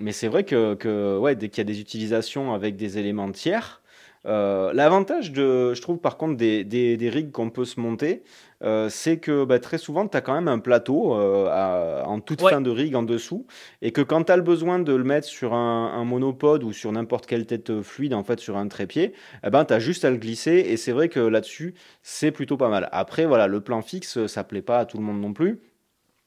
[0.00, 3.30] mais c'est vrai que, que ouais, dès qu'il y a des utilisations avec des éléments
[3.32, 3.82] tiers,
[4.24, 8.22] l'avantage de, je trouve par contre des, des, des rigs qu'on peut se monter,
[8.64, 12.40] euh, c'est que bah, très souvent, tu as quand même un plateau euh, en toute
[12.40, 13.46] fin de rig en dessous,
[13.82, 16.90] et que quand tu as le besoin de le mettre sur un, monopode ou sur
[16.92, 19.12] n'importe quelle tête fluide, en fait, sur un trépied,
[19.44, 22.56] eh ben, tu as juste à le glisser, et c'est vrai que là-dessus, c'est plutôt
[22.56, 22.88] pas mal.
[22.92, 25.60] Après, voilà, le plan fixe, ça plaît pas à tout le monde non plus.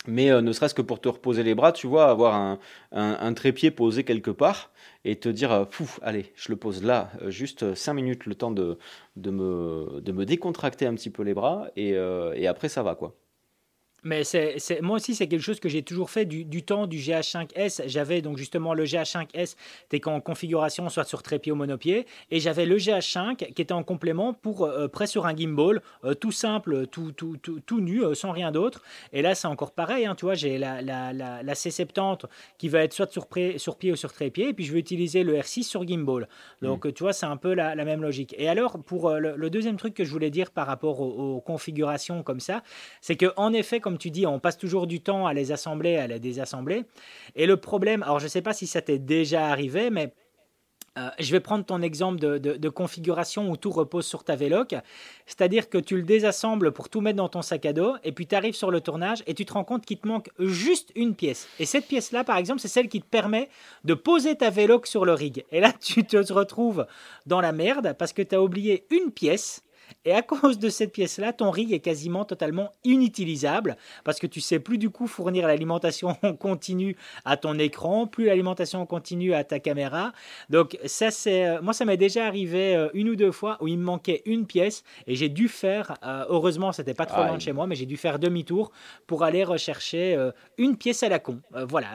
[0.07, 2.59] Mais ne serait-ce que pour te reposer les bras, tu vois, avoir un,
[2.91, 4.71] un, trépied posé quelque part
[5.05, 8.79] et te dire, pouf, allez, je le pose là, juste 5 minutes, le temps de,
[9.15, 12.95] de, me, de me décontracter un petit peu les bras, et, et après ça va,
[12.95, 13.15] quoi.
[14.03, 17.83] Mais c'est, moi aussi, c'est quelque chose que j'ai toujours fait du, temps du GH5S.
[17.85, 19.55] J'avais donc justement le GH5S,
[19.89, 23.83] t'es en configuration soit sur trépied ou monopied, et j'avais le GH5 qui était en
[23.83, 28.03] complément pour euh, près sur un gimbal, euh, tout simple, tout, tout, tout, tout nu,
[28.03, 28.81] euh, sans rien d'autre.
[29.13, 32.25] Et là, c'est encore pareil, hein, tu vois, j'ai la, la, la, C70
[32.57, 33.27] qui va être soit sur,
[33.57, 36.27] sur pied ou sur trépied, et puis je vais utiliser le R6 sur gimbal.
[36.63, 36.93] Donc, mm.
[36.93, 38.33] tu vois, c'est un peu la, même logique.
[38.37, 42.23] Et alors, pour le, deuxième truc que je voulais dire par rapport aux, aux configurations
[42.23, 42.63] comme ça,
[43.01, 45.97] c'est que en effet, comme tu dis, on passe toujours du temps à les assembler,
[45.97, 46.85] à les désassembler.
[47.35, 50.13] Et le problème, alors je ne sais pas si ça t'est déjà arrivé, mais
[50.97, 54.75] euh, je vais prendre ton exemple de, configuration où tout repose sur ta véloc.
[55.25, 58.27] C'est-à-dire que tu le désassembles pour tout mettre dans ton sac à dos, et puis
[58.27, 61.15] tu arrives sur le tournage et tu te rends compte qu'il te manque juste une
[61.15, 61.47] pièce.
[61.59, 63.49] Et cette pièce-là, par exemple, c'est celle qui te permet
[63.85, 65.45] de poser ta véloc sur le rig.
[65.51, 66.85] Et là, tu te retrouves
[67.25, 69.63] dans la merde parce que tu as oublié une pièce
[70.05, 74.41] et à cause de cette pièce-là, ton rig est quasiment totalement inutilisable parce que tu
[74.41, 79.59] sais plus du coup fournir l'alimentation continue à ton écran, plus l'alimentation continue à ta
[79.59, 80.13] caméra.
[80.49, 83.67] Donc ça c'est euh, moi ça m'est déjà arrivé euh, une ou deux fois où
[83.67, 87.35] il me manquait une pièce et j'ai dû faire euh, heureusement c'était pas trop loin
[87.35, 88.71] de chez moi mais j'ai dû faire demi-tour
[89.07, 90.17] pour aller rechercher
[90.57, 91.41] une pièce à la con.
[91.67, 91.89] voilà,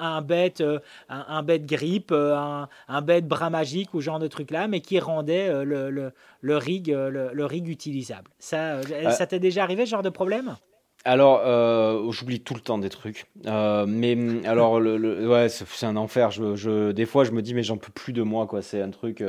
[0.00, 0.62] un, bête
[1.08, 4.98] un, bête grip, un, un bête bras magique ou genre de truc là mais qui
[4.98, 8.30] rendait le, le, le rig le, rig utilisable.
[8.38, 10.56] Ça, euh, ça t'est déjà arrivé ce genre de problème?
[11.04, 13.26] Alors, euh, j'oublie tout le temps des trucs.
[13.46, 16.30] Euh, mais mm, alors, le, ouais, c'est un enfer.
[16.32, 18.62] Je, des fois, je me dis, mais j'en peux plus de moi, quoi.
[18.62, 19.22] C'est un truc.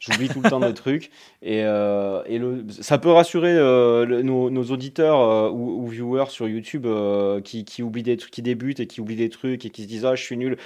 [0.00, 1.10] j'oublie tout le temps des trucs.
[1.40, 6.86] Et, et le, ça peut rassurer nos, auditeurs ou, viewers sur YouTube
[7.44, 9.88] qui, qui, oublient des trucs, qui débutent et qui oublient des trucs et qui se
[9.88, 10.58] disent, ah, je suis nul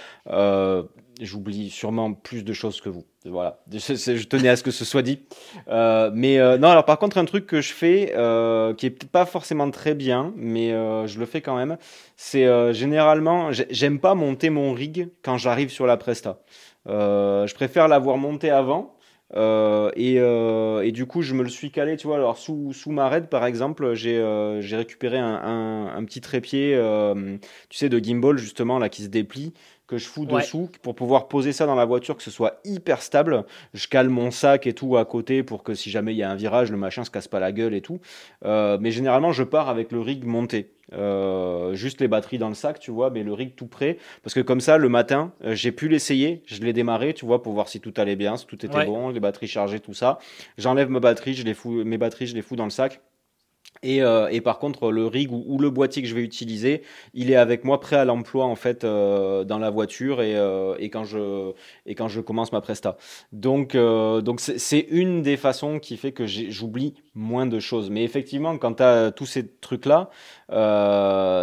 [1.20, 3.04] j'oublie sûrement plus de choses que vous.
[3.24, 5.20] Voilà, je, tenais à ce que ce soit dit.
[5.68, 8.90] Euh, mais euh, non, alors par contre, un truc que je fais, euh, qui est
[8.90, 11.76] peut-être pas forcément très bien, mais je le fais quand même,
[12.16, 16.40] c'est généralement, j'aime pas monter mon rig quand j'arrive sur la presta.
[16.86, 18.96] je préfère l'avoir monté avant.
[19.34, 22.16] Et, du coup, je me le suis calé, tu vois.
[22.16, 26.78] Alors, sous, sous ma raid, par exemple, j'ai récupéré un, un, un, petit trépied,
[27.68, 29.52] tu sais, de gimbal, justement, là, qui se déplie
[29.92, 33.02] que je fous dessous pour pouvoir poser ça dans la voiture, que ce soit hyper
[33.02, 33.44] stable.
[33.74, 36.30] Je cale mon sac et tout à côté pour que si jamais il y a
[36.30, 38.00] un virage, le machin se casse pas la gueule et tout.
[38.46, 40.72] Euh, mais généralement, je pars avec le rig monté.
[40.94, 43.98] Euh, juste les batteries dans le sac, tu vois, mais le rig tout prêt.
[44.22, 46.42] Parce que comme ça, le matin, euh, j'ai pu l'essayer.
[46.46, 49.10] Je l'ai démarré, tu vois, pour voir si tout allait bien, si tout était bon,
[49.10, 50.18] les batteries chargées, tout ça.
[50.56, 53.02] J'enlève ma batterie, je les fous, mes batteries, je les fous dans le sac.
[53.82, 56.82] Et, euh, et, par contre, le rig ou, le boîtier que je vais utiliser,
[57.14, 60.76] il est avec moi prêt à l'emploi en fait euh, dans la voiture et, euh,
[60.78, 61.52] et, quand je
[61.86, 62.96] et quand je commence ma presta.
[63.32, 67.90] Donc donc c'est une des façons qui fait que j'oublie moins de choses.
[67.90, 70.10] Mais effectivement, quand tu as tous ces trucs là,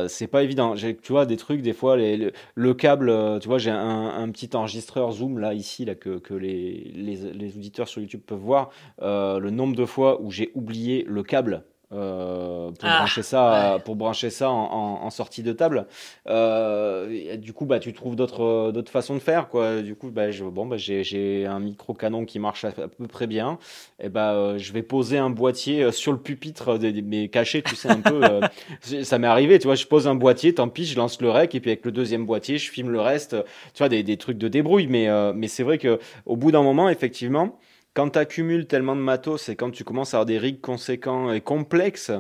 [0.08, 0.76] c'est pas évident.
[0.76, 5.40] Tu vois des trucs des fois le, câble, tu vois j'ai un, petit enregistreur zoom
[5.40, 8.70] là ici là que, les, les auditeurs sur YouTube peuvent voir
[9.02, 13.96] le nombre de fois où j'ai oublié le câble euh, pour, ah, brancher ça, pour
[13.96, 15.88] brancher ça en, en, sortie de table.
[16.28, 19.50] Euh, du coup, bah, tu trouves d'autres, d'autres façons de faire.
[19.50, 19.82] Quoi.
[19.82, 23.08] Du coup, bah, je, bon, bah, j'ai, j'ai un micro canon qui marche à, peu
[23.08, 23.58] près bien.
[24.00, 27.76] Et bah, euh, je vais poser un boîtier euh, sur le pupitre, mais caché, tu
[27.76, 28.22] sais, un peu.
[28.24, 28.42] Euh,
[29.04, 31.56] ça m'est arrivé, tu vois, je pose un boîtier, tant pis, je lance le rec,
[31.56, 33.36] et puis avec le deuxième boîtier, je filme le reste.
[33.74, 34.88] Tu vois, des, des trucs de débrouille.
[34.88, 37.58] Mais, mais c'est vrai que au bout d'un moment, effectivement,
[37.94, 41.32] quand tu accumules tellement de matos et quand tu commences à avoir des rigs conséquents
[41.32, 42.12] et complexes,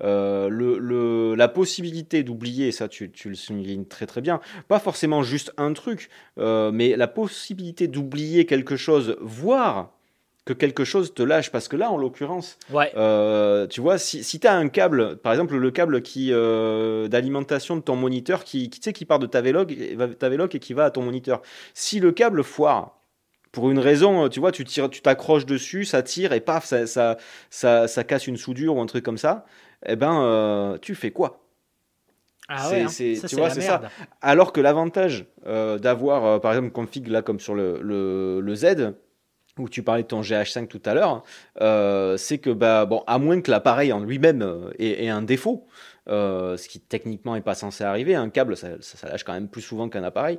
[0.00, 5.22] euh, le, la possibilité d'oublier, ça tu, tu, le soulignes très très bien, pas forcément
[5.22, 6.08] juste un truc,
[6.38, 9.92] euh, mais la possibilité d'oublier quelque chose, voire
[10.46, 11.52] que quelque chose te lâche.
[11.52, 15.32] Parce que là, en l'occurrence, euh, tu vois, si, si tu as un câble, par
[15.32, 19.68] exemple le câble qui d'alimentation de ton moniteur qui, qui, qui part de ta véloc,
[20.18, 21.42] ta et qui va à ton moniteur,
[21.74, 22.97] si le câble foire,
[23.52, 26.64] pour une raison, euh, tu vois, tu tires, tu t'accroches dessus, ça tire et paf,
[26.64, 27.16] ça, ça,
[27.50, 29.44] ça, ça, casse une soudure ou un truc comme ça.
[29.86, 31.44] Eh ben, euh, tu fais quoi?
[32.48, 32.88] Ah ouais, hein.
[32.88, 33.82] tu vois, c'est ça.
[34.22, 38.94] Alors que l'avantage euh, d'avoir, par exemple, config là comme sur le, le, le Z,
[39.58, 41.22] où tu parlais de ton GH5 tout à l'heure,
[41.60, 45.66] euh, c'est que, bah, bon, à moins que l'appareil en lui-même ait, un défaut,
[46.08, 48.68] euh, ce qui techniquement n'est pas censé arriver, un câble ça,
[49.04, 50.38] lâche quand même plus souvent qu'un appareil,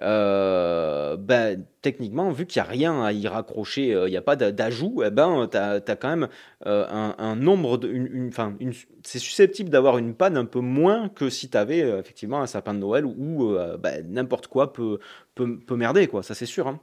[0.00, 5.02] bah, techniquement, vu qu'il n'y a rien à y raccrocher, il n'y a pas d'ajout,
[5.04, 6.28] eh ben, tu as, quand même
[6.64, 8.30] un, nombre, une,
[9.04, 12.74] c'est susceptible d'avoir une panne un peu moins que si tu avais effectivement un sapin
[12.74, 14.98] de Noël où bah, n'importe quoi peut,
[15.34, 16.68] peut, peut, merder, quoi, ça c'est sûr.
[16.68, 16.80] Hein.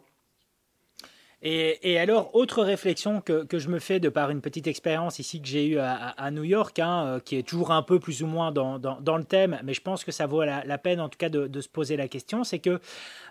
[1.48, 5.48] Et, alors, autre réflexion que, je me fais de par une petite expérience ici que
[5.48, 8.52] j'ai eue à, New York, hein, euh, qui est toujours un peu plus ou moins
[8.52, 8.80] dans,
[9.18, 11.70] le thème, mais je pense que ça vaut la, peine en tout cas de, se
[11.70, 12.80] poser la question, c'est que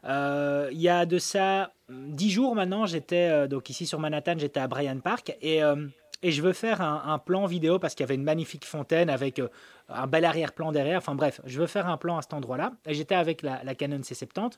[0.05, 4.35] euh, il y a de ça dix jours maintenant, j'étais euh, donc ici sur Manhattan,
[4.39, 5.61] j'étais à Bryant Park et
[6.25, 9.43] et je veux faire un, plan vidéo parce qu'il y avait une magnifique fontaine avec
[9.91, 10.97] un bel arrière-plan derrière.
[10.97, 12.73] Enfin bref, je veux faire un plan à cet endroit-là.
[12.87, 14.53] Et j'étais avec la, Canon C70.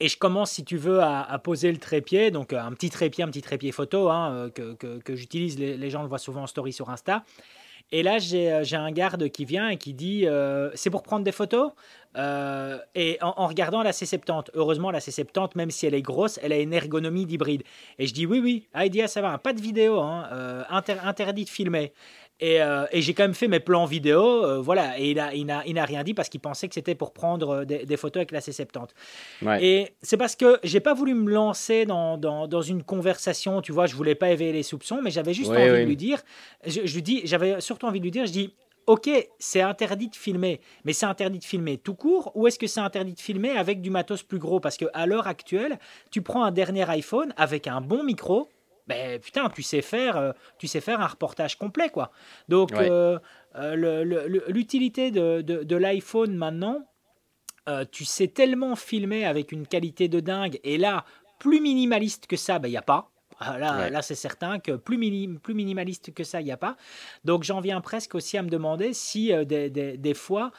[0.00, 3.24] Et je commence, si tu veux, à, poser le trépied, donc euh, un petit trépied,
[3.24, 6.72] un petit trépied photo hein, euh, que, j'utilise, les, gens le voient souvent en story
[6.72, 7.24] sur Insta.
[7.90, 10.24] Et là, j'ai euh, un garde qui vient et qui dit
[10.74, 11.72] C'est pour prendre des photos
[12.94, 16.58] Et en, regardant la C70, heureusement, la C70, même si elle est grosse, elle a
[16.58, 17.64] une ergonomie d'hybride.
[17.98, 20.64] Et je dis Oui, oui, ah, ah, ça va, pas de vidéo, hein,
[21.02, 21.92] interdit de filmer.
[22.42, 24.98] Euh, et, j'ai quand même fait mes plans vidéo, euh, voilà.
[24.98, 27.96] Et il n'a il rien dit parce qu'il pensait que c'était pour prendre euh, des,
[27.96, 28.88] photos avec la C70.
[29.60, 33.86] Et c'est parce que j'ai pas voulu me lancer dans, dans, une conversation, tu vois,
[33.86, 36.22] je voulais pas éveiller les soupçons, mais j'avais juste envie de lui dire,
[36.66, 38.54] je, je lui dis, j'avais surtout envie de lui dire, je dis,
[38.88, 42.66] ok, c'est interdit de filmer, mais c'est interdit de filmer tout court ou est-ce que
[42.66, 44.60] c'est interdit de filmer avec du matos plus gros?
[44.60, 45.78] Parce qu'à l'heure actuelle,
[46.10, 48.48] tu prends un dernier iPhone avec un bon micro,
[48.88, 52.10] ben putain, tu sais faire, euh, tu sais faire un reportage complet, quoi.
[52.48, 53.18] Donc, euh,
[53.56, 56.88] euh, l'utilité de, de, l'iPhone maintenant,
[57.92, 61.04] tu sais tellement filmer avec une qualité de dingue, et là,
[61.38, 63.10] plus minimaliste que ça, il ben, n'y a pas.
[63.40, 64.98] Ah, là, là c'est certain que plus,
[65.38, 66.76] plus minimaliste que ça, il n'y a pas.
[67.24, 70.50] Donc j'en viens presque aussi à me demander si des, des, des, fois,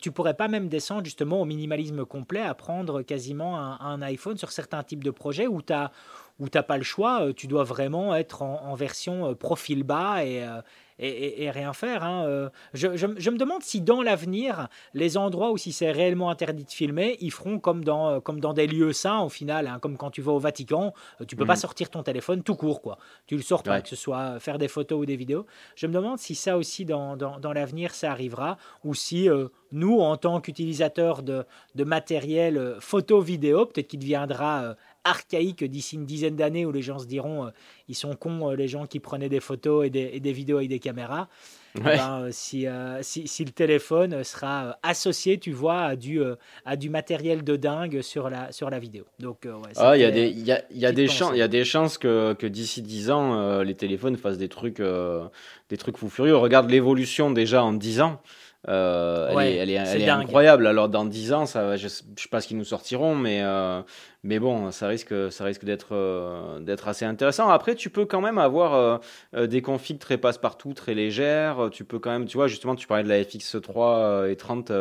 [0.00, 4.36] tu pourrais pas même descendre justement au minimalisme complet, à prendre quasiment un, un iPhone
[4.36, 5.92] sur certains types de projets où tu as
[6.38, 9.82] où tu n'as pas le choix, euh, tu dois vraiment être en, version euh, profil
[9.84, 10.60] bas et, euh,
[10.98, 12.04] et, rien faire.
[12.04, 12.50] Hein.
[12.74, 16.70] Je, je, me demande si dans l'avenir, les endroits où si c'est réellement interdit de
[16.70, 20.10] filmer, ils feront comme dans, comme dans des lieux saints au final, hein, comme quand
[20.10, 20.94] tu vas au Vatican,
[21.26, 21.60] tu peux pas mhm.
[21.60, 22.80] sortir ton téléphone tout court.
[22.82, 22.98] quoi.
[23.26, 25.44] Tu le sors pas, que ce soit faire des photos ou des vidéos.
[25.74, 29.28] Je me demande si ça aussi dans, dans, dans l'avenir ça arrivera, ou si
[29.72, 36.36] nous, en tant qu'utilisateurs de, de matériel photo-vidéo, peut-être qu'il deviendra archaïque d'ici une dizaine
[36.36, 37.50] d'années où les gens se diront euh,
[37.88, 40.78] ils sont cons euh, les gens qui prenaient des photos et des, vidéos avec des
[40.78, 41.28] caméras.
[41.74, 42.66] Eh ben, euh, si,
[43.00, 46.20] si, le téléphone sera associé, tu vois, à du,
[46.66, 49.04] à du matériel de dingue sur la, sur la vidéo.
[49.18, 51.48] Donc, ah, il y a des, y a, y a des chances, il y a
[51.48, 56.10] des chances que, que d'ici 10 ans, les téléphones fassent des trucs, des trucs fous
[56.10, 56.36] furieux.
[56.36, 58.20] Regarde l'évolution déjà en 10 ans.
[58.68, 60.66] Euh, elle est, elle est, incroyable.
[60.66, 63.82] Alors dans 10 ans, ça, je, ne sais pas ce qu'ils nous sortiront, mais, euh,
[64.22, 67.48] mais bon, ça risque, ça risque d'être, euh, d'être assez intéressant.
[67.48, 69.00] Après, tu peux quand même avoir
[69.36, 71.70] des configs très passe-partout, très légères.
[71.72, 74.72] Tu peux quand même, tu vois, justement, tu parlais de la FX3 et 30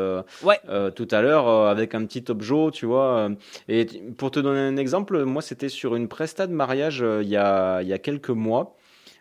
[0.95, 3.29] tout à l'heure avec un petit objet, tu vois.
[3.67, 3.85] Et
[4.17, 7.81] pour te donner un exemple, moi, c'était sur une presta de mariage il y, a,
[7.81, 8.75] il y a quelques mois.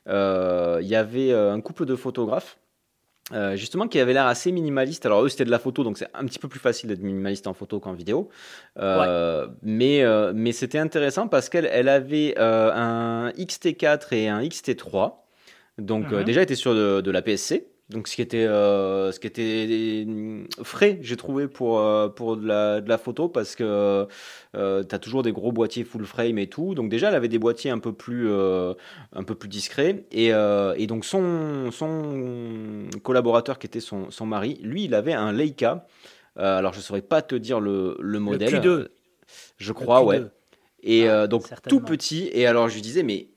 [0.06, 2.58] Il y avait un couple de photographes
[3.32, 5.06] euh, justement qui avait l'air assez minimaliste.
[5.06, 7.46] Alors eux c'était de la photo, donc c'est un petit peu plus facile d'être minimaliste
[7.46, 8.28] en photo qu'en vidéo.
[8.78, 15.14] Euh, mais euh, mais c'était intéressant parce qu'elle elle avait un XT4 et un XT3.
[15.78, 16.24] Donc mhm.
[16.24, 17.69] déjà elle était sur de, de la PSC.
[17.90, 20.06] Donc ce qui était, euh, ce qui était
[20.62, 24.06] frais, j'ai trouvé pour, euh, pour de la, de la photo parce que
[24.54, 26.76] euh, tu as toujours des gros boîtiers full frame et tout.
[26.76, 30.04] Donc déjà, elle avait des boîtiers un peu plus, un peu plus discrets.
[30.12, 35.32] Et, et, donc son, son collaborateur qui était son, son mari, lui, il avait un
[35.32, 35.86] Leica.
[36.36, 38.52] alors je ne saurais pas te dire le, le modèle.
[38.52, 38.88] Le Q2.
[39.58, 40.22] Je crois, ouais.
[40.84, 42.30] Et donc tout petit.
[42.32, 43.30] Et alors je lui disais, mais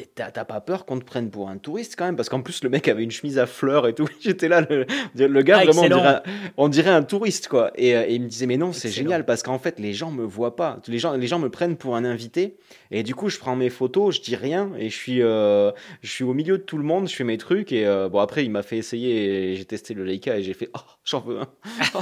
[0.00, 2.14] et t'as pas peur qu'on te prenne pour un touriste quand même?
[2.14, 4.06] Parce qu'en plus, le mec avait une chemise à fleurs et tout.
[4.20, 6.20] J'étais là, le, le gars, ah, vraiment,
[6.56, 7.72] on dirait, un, touriste, quoi.
[7.74, 10.12] Et, euh, et il me disait, mais non, c'est génial parce qu'en fait, les gens
[10.12, 10.78] me voient pas.
[10.86, 12.56] Les gens, les gens me prennent pour un invité.
[12.92, 15.72] Et du coup, je prends mes photos, je dis rien et je suis, euh,
[16.02, 17.72] je suis au milieu de tout le monde, je fais mes trucs.
[17.72, 20.54] Et euh, bon, après, il m'a fait essayer et j'ai testé le Leica et j'ai
[20.54, 21.46] fait, oh, j'en veux un.
[21.94, 22.00] Oh,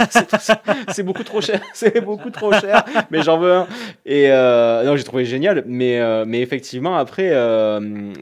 [0.93, 3.67] c'est beaucoup trop cher, c'est beaucoup trop cher, mais j'en veux un.
[4.05, 5.65] Et non, j'ai trouvé génial.
[5.67, 7.31] Mais, mais effectivement, après,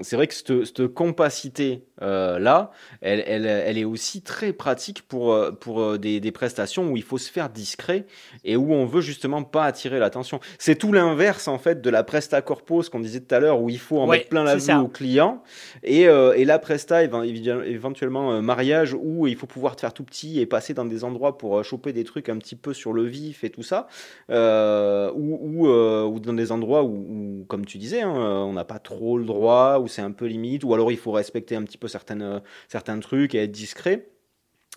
[0.03, 2.70] c'est vrai que cette, cette compacité là,
[3.01, 7.18] elle, elle, elle, est aussi très pratique pour, pour des, des, prestations où il faut
[7.18, 8.07] se faire discret
[8.45, 10.40] et où on veut justement pas attirer l'attention.
[10.59, 13.61] C'est tout l'inverse en fait de la presta corpo, ce qu'on disait tout à l'heure,
[13.61, 15.42] où il faut en mettre plein la vue au client
[15.82, 20.47] et, et la presta éventuellement mariage où il faut pouvoir te faire tout petit et
[20.47, 23.51] passer dans des endroits pour choper des trucs un petit peu sur le vif et
[23.51, 23.86] tout ça,
[24.30, 28.78] euh, ou, euh, ou, dans des endroits où, comme tu disais, hein, on n'a pas
[28.78, 31.78] trop le droit, où c'est un peu limite, ou alors il faut respecter un petit
[31.78, 34.09] peu certaines, certains trucs et être discret.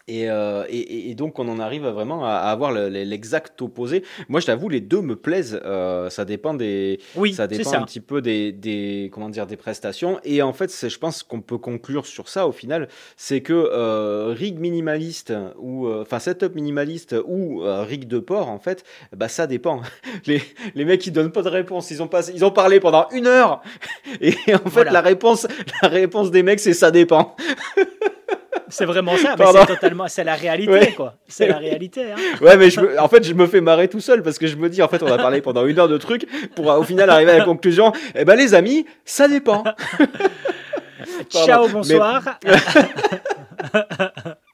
[0.10, 4.04] Euh, et, et, donc on en arrive vraiment à, avoir l'exact opposé.
[4.30, 5.60] Moi, je t'avoue, les deux me plaisent.
[5.66, 9.58] Euh, ça dépend des, oui, ça dépend un petit peu des, des, comment dire, des
[9.58, 10.20] prestations.
[10.24, 12.88] Et en fait, je pense qu'on peut conclure sur ça au final,
[13.18, 18.86] c'est que euh, rig minimaliste ou enfin setup minimaliste ou rig de port, en fait,
[19.16, 19.82] bah ça dépend.
[20.26, 20.42] Les,
[20.76, 21.92] les mecs ils donnent pas de réponse.
[21.92, 23.62] Ils ont pas, ils ont parlé pendant une heure.
[24.22, 25.48] Et en fait, la réponse,
[25.82, 27.36] la réponse des mecs, c'est ça dépend.
[28.70, 31.16] C'est vraiment ça, mais c'est totalement, c'est la réalité, quoi.
[31.28, 32.12] C'est la réalité.
[32.12, 32.16] Hein.
[32.42, 34.70] Ouais, mais je en fait, je me fais marrer tout seul parce que je me
[34.70, 37.32] dis, en fait, on a parlé pendant une heure de trucs pour au final arriver
[37.32, 37.92] à la conclusion.
[38.16, 39.64] Eh ben, les amis, ça dépend.
[41.30, 42.40] Ciao, bonsoir.
[42.44, 42.52] mais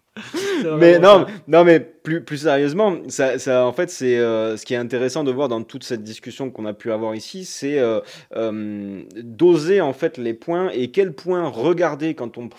[0.99, 4.77] non, non, mais plus, plus sérieusement, ça, ça, en fait, c'est euh, ce qui est
[4.77, 7.99] intéressant de voir dans toute cette discussion qu'on a pu avoir ici, c'est euh,
[8.35, 12.49] euh, doser en fait les points et quels points regarder quand on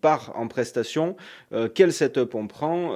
[0.00, 1.16] part en prestation,
[1.74, 2.88] quel setup on prend,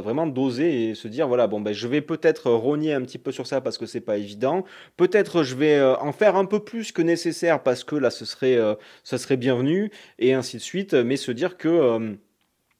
[0.00, 3.32] vraiment doser et se dire voilà bon ben je vais peut-être rogner un petit peu
[3.32, 4.64] sur ça parce que c'est pas évident,
[4.96, 8.58] peut-être je vais en faire un peu plus que nécessaire parce que là ce serait
[9.02, 12.16] ça serait bienvenu et ainsi de suite, mais se dire que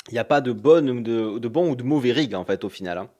[0.08, 2.68] il n'y a pas de, de, de bon ou de mauvais rig en fait au
[2.68, 2.98] final.
[2.98, 3.10] Hein.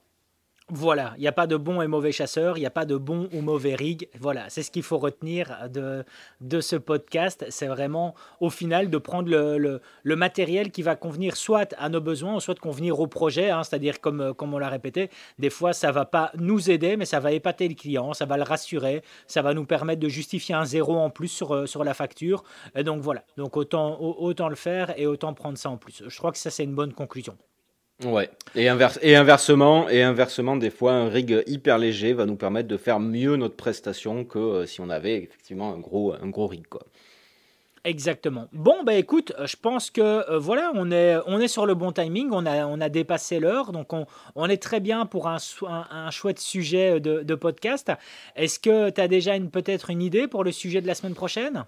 [0.69, 2.97] Voilà, il n'y a pas de bon et mauvais chasseur, il n'y a pas de
[2.97, 4.09] bon ou mauvais rig.
[4.19, 6.03] Voilà, c'est ce qu'il faut retenir de,
[6.41, 7.45] de ce podcast.
[7.49, 12.01] C'est vraiment, au final, de prendre le, le, matériel qui va convenir soit à nos
[12.01, 13.51] besoins, soit convenir au projet.
[13.51, 13.63] Hein.
[13.63, 17.19] C'est-à-dire, comme, comme on l'a répété, des fois, ça va pas nous aider, mais ça
[17.19, 20.65] va épater le client, ça va le rassurer, ça va nous permettre de justifier un
[20.65, 22.43] zéro en plus sur, sur la facture.
[22.73, 26.01] Et donc voilà, donc autant, autant le faire et autant prendre ça en plus.
[26.07, 27.37] Je crois que ça, c'est une bonne conclusion.
[28.03, 28.29] Ouais.
[28.55, 32.99] Et, inversement, et inversement, des fois, un rig hyper léger va nous permettre de faire
[32.99, 36.81] mieux notre prestation que euh, si on avait effectivement un gros, un gros rig, quoi.
[37.85, 38.47] Exactement.
[38.51, 41.75] Bon, bah écoute, euh, je pense que euh, voilà, on est, on est sur le
[41.75, 45.27] bon timing, on a, on a dépassé l'heure, donc on, on, est très bien pour
[45.27, 45.37] un,
[45.67, 47.91] un, chouette sujet de, de podcast.
[48.35, 51.65] Est-ce que tu as déjà peut-être une idée pour le sujet de la semaine prochaine?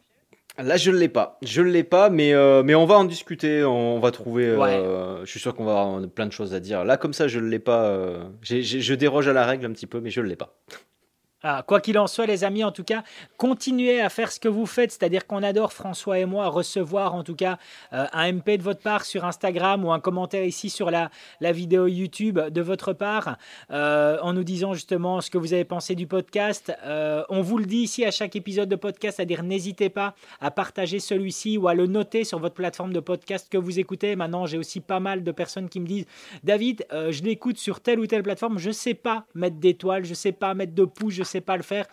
[0.57, 1.37] Là, je ne l'ai pas.
[1.43, 3.63] Je ne l'ai pas, mais, euh, mais on va en discuter.
[3.63, 4.47] On va trouver.
[4.47, 6.83] Euh, je suis sûr qu'on va avoir plein de choses à dire.
[6.83, 7.85] Là, comme ça, je ne l'ai pas.
[7.85, 10.57] Euh, je déroge à la règle un petit peu, mais je ne l'ai pas.
[11.49, 13.03] Ah, quoi qu'il en soit, les amis, en tout cas,
[13.37, 17.23] continuez à faire ce que vous faites, c'est-à-dire qu'on adore, François et moi, recevoir en
[17.23, 17.57] tout cas
[17.93, 21.53] euh, un MP de votre part sur Instagram ou un commentaire ici sur la, la
[21.53, 23.37] vidéo YouTube de votre part,
[23.71, 26.73] euh, en nous disant justement ce que vous avez pensé du podcast.
[26.83, 30.51] Euh, on vous le dit ici à chaque épisode de podcast, c'est-à-dire n'hésitez pas à
[30.51, 34.17] partager celui-ci ou à le noter sur votre plateforme de podcast que vous écoutez.
[34.17, 36.07] Maintenant, j'ai aussi pas mal de personnes qui me disent,
[36.43, 40.13] David, je l'écoute sur telle ou telle plateforme, je ne sais pas mettre d'étoiles, je
[40.13, 41.85] sais pas mettre de pouces, je sais pas le faire.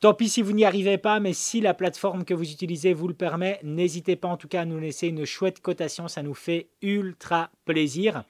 [0.00, 3.06] Tant pis si vous n'y arrivez pas, mais si la plateforme que vous utilisez vous
[3.06, 6.34] le permet, n'hésitez pas en tout cas à nous laisser une chouette cotation, ça nous
[6.34, 8.24] fait ultra plaisir.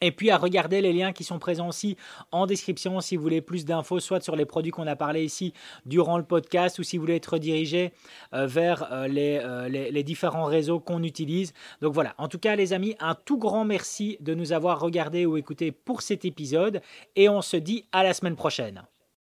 [0.00, 1.96] Et puis à regarder les liens qui sont présents aussi
[2.30, 5.54] en description si vous voulez plus d'infos, soit sur les produits qu'on a parlé ici
[5.86, 7.92] durant le podcast, ou si vous voulez être redirigé
[8.34, 11.54] euh, vers euh, euh, les, les, différents réseaux qu'on utilise.
[11.80, 15.24] Donc voilà, en tout cas les amis, un tout grand merci de nous avoir regardé
[15.24, 16.82] ou écouté pour cet épisode,
[17.14, 18.82] et on se dit à la semaine prochaine.